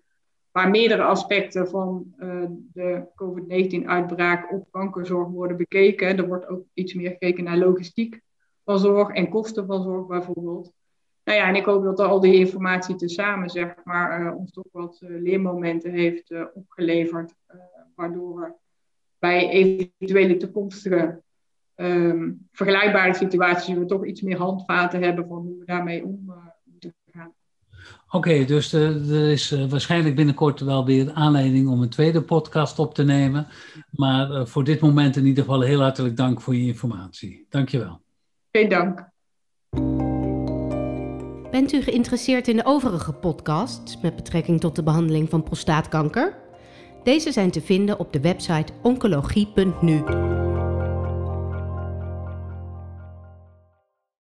waar 0.55 0.69
meerdere 0.69 1.03
aspecten 1.03 1.67
van 1.67 2.13
uh, 2.19 2.45
de 2.73 3.03
COVID-19-uitbraak 3.15 4.51
op 4.51 4.71
kankerzorg 4.71 5.27
worden 5.27 5.57
bekeken. 5.57 6.17
Er 6.17 6.27
wordt 6.27 6.47
ook 6.47 6.65
iets 6.73 6.93
meer 6.93 7.09
gekeken 7.09 7.43
naar 7.43 7.57
logistiek 7.57 8.21
van 8.63 8.79
zorg 8.79 9.09
en 9.09 9.29
kosten 9.29 9.65
van 9.65 9.83
zorg 9.83 10.07
bijvoorbeeld. 10.07 10.73
Nou 11.23 11.37
ja, 11.37 11.47
en 11.47 11.55
ik 11.55 11.65
hoop 11.65 11.83
dat 11.83 11.99
al 11.99 12.19
die 12.19 12.35
informatie 12.35 12.95
tezamen, 12.95 13.49
zeg 13.49 13.75
maar, 13.83 14.21
uh, 14.21 14.37
ons 14.37 14.51
toch 14.51 14.67
wat 14.71 15.01
uh, 15.03 15.21
leermomenten 15.21 15.91
heeft 15.91 16.33
opgeleverd, 16.53 17.33
waardoor 17.95 18.39
we 18.39 18.53
bij 19.19 19.49
eventuele 19.49 20.37
toekomstige 20.37 21.21
um, 21.75 22.47
vergelijkbare 22.51 23.13
situaties 23.13 23.75
we 23.75 23.85
toch 23.85 24.05
iets 24.05 24.21
meer 24.21 24.37
handvaten 24.37 25.03
hebben 25.03 25.27
van 25.27 25.37
hoe 25.37 25.59
we 25.59 25.65
daarmee 25.65 26.05
om 26.05 26.33
Oké, 28.09 28.45
dus 28.45 28.73
uh, 28.73 29.11
er 29.11 29.31
is 29.31 29.51
uh, 29.51 29.65
waarschijnlijk 29.69 30.15
binnenkort 30.15 30.59
wel 30.59 30.85
weer 30.85 31.11
aanleiding 31.13 31.67
om 31.67 31.81
een 31.81 31.89
tweede 31.89 32.21
podcast 32.21 32.79
op 32.79 32.93
te 32.93 33.03
nemen. 33.03 33.47
Maar 33.91 34.31
uh, 34.31 34.45
voor 34.45 34.63
dit 34.63 34.79
moment 34.79 35.15
in 35.15 35.25
ieder 35.25 35.43
geval 35.43 35.61
heel 35.61 35.81
hartelijk 35.81 36.17
dank 36.17 36.41
voor 36.41 36.55
je 36.55 36.65
informatie. 36.65 37.45
Dankjewel. 37.49 38.01
Geen 38.51 38.69
dank. 38.69 39.13
Bent 41.51 41.73
u 41.73 41.81
geïnteresseerd 41.81 42.47
in 42.47 42.55
de 42.55 42.65
overige 42.65 43.13
podcasts 43.13 44.01
met 44.01 44.15
betrekking 44.15 44.59
tot 44.59 44.75
de 44.75 44.83
behandeling 44.83 45.29
van 45.29 45.43
prostaatkanker? 45.43 46.37
Deze 47.03 47.31
zijn 47.31 47.51
te 47.51 47.61
vinden 47.61 47.99
op 47.99 48.13
de 48.13 48.21
website 48.21 48.73
oncologie.nu. 48.81 50.03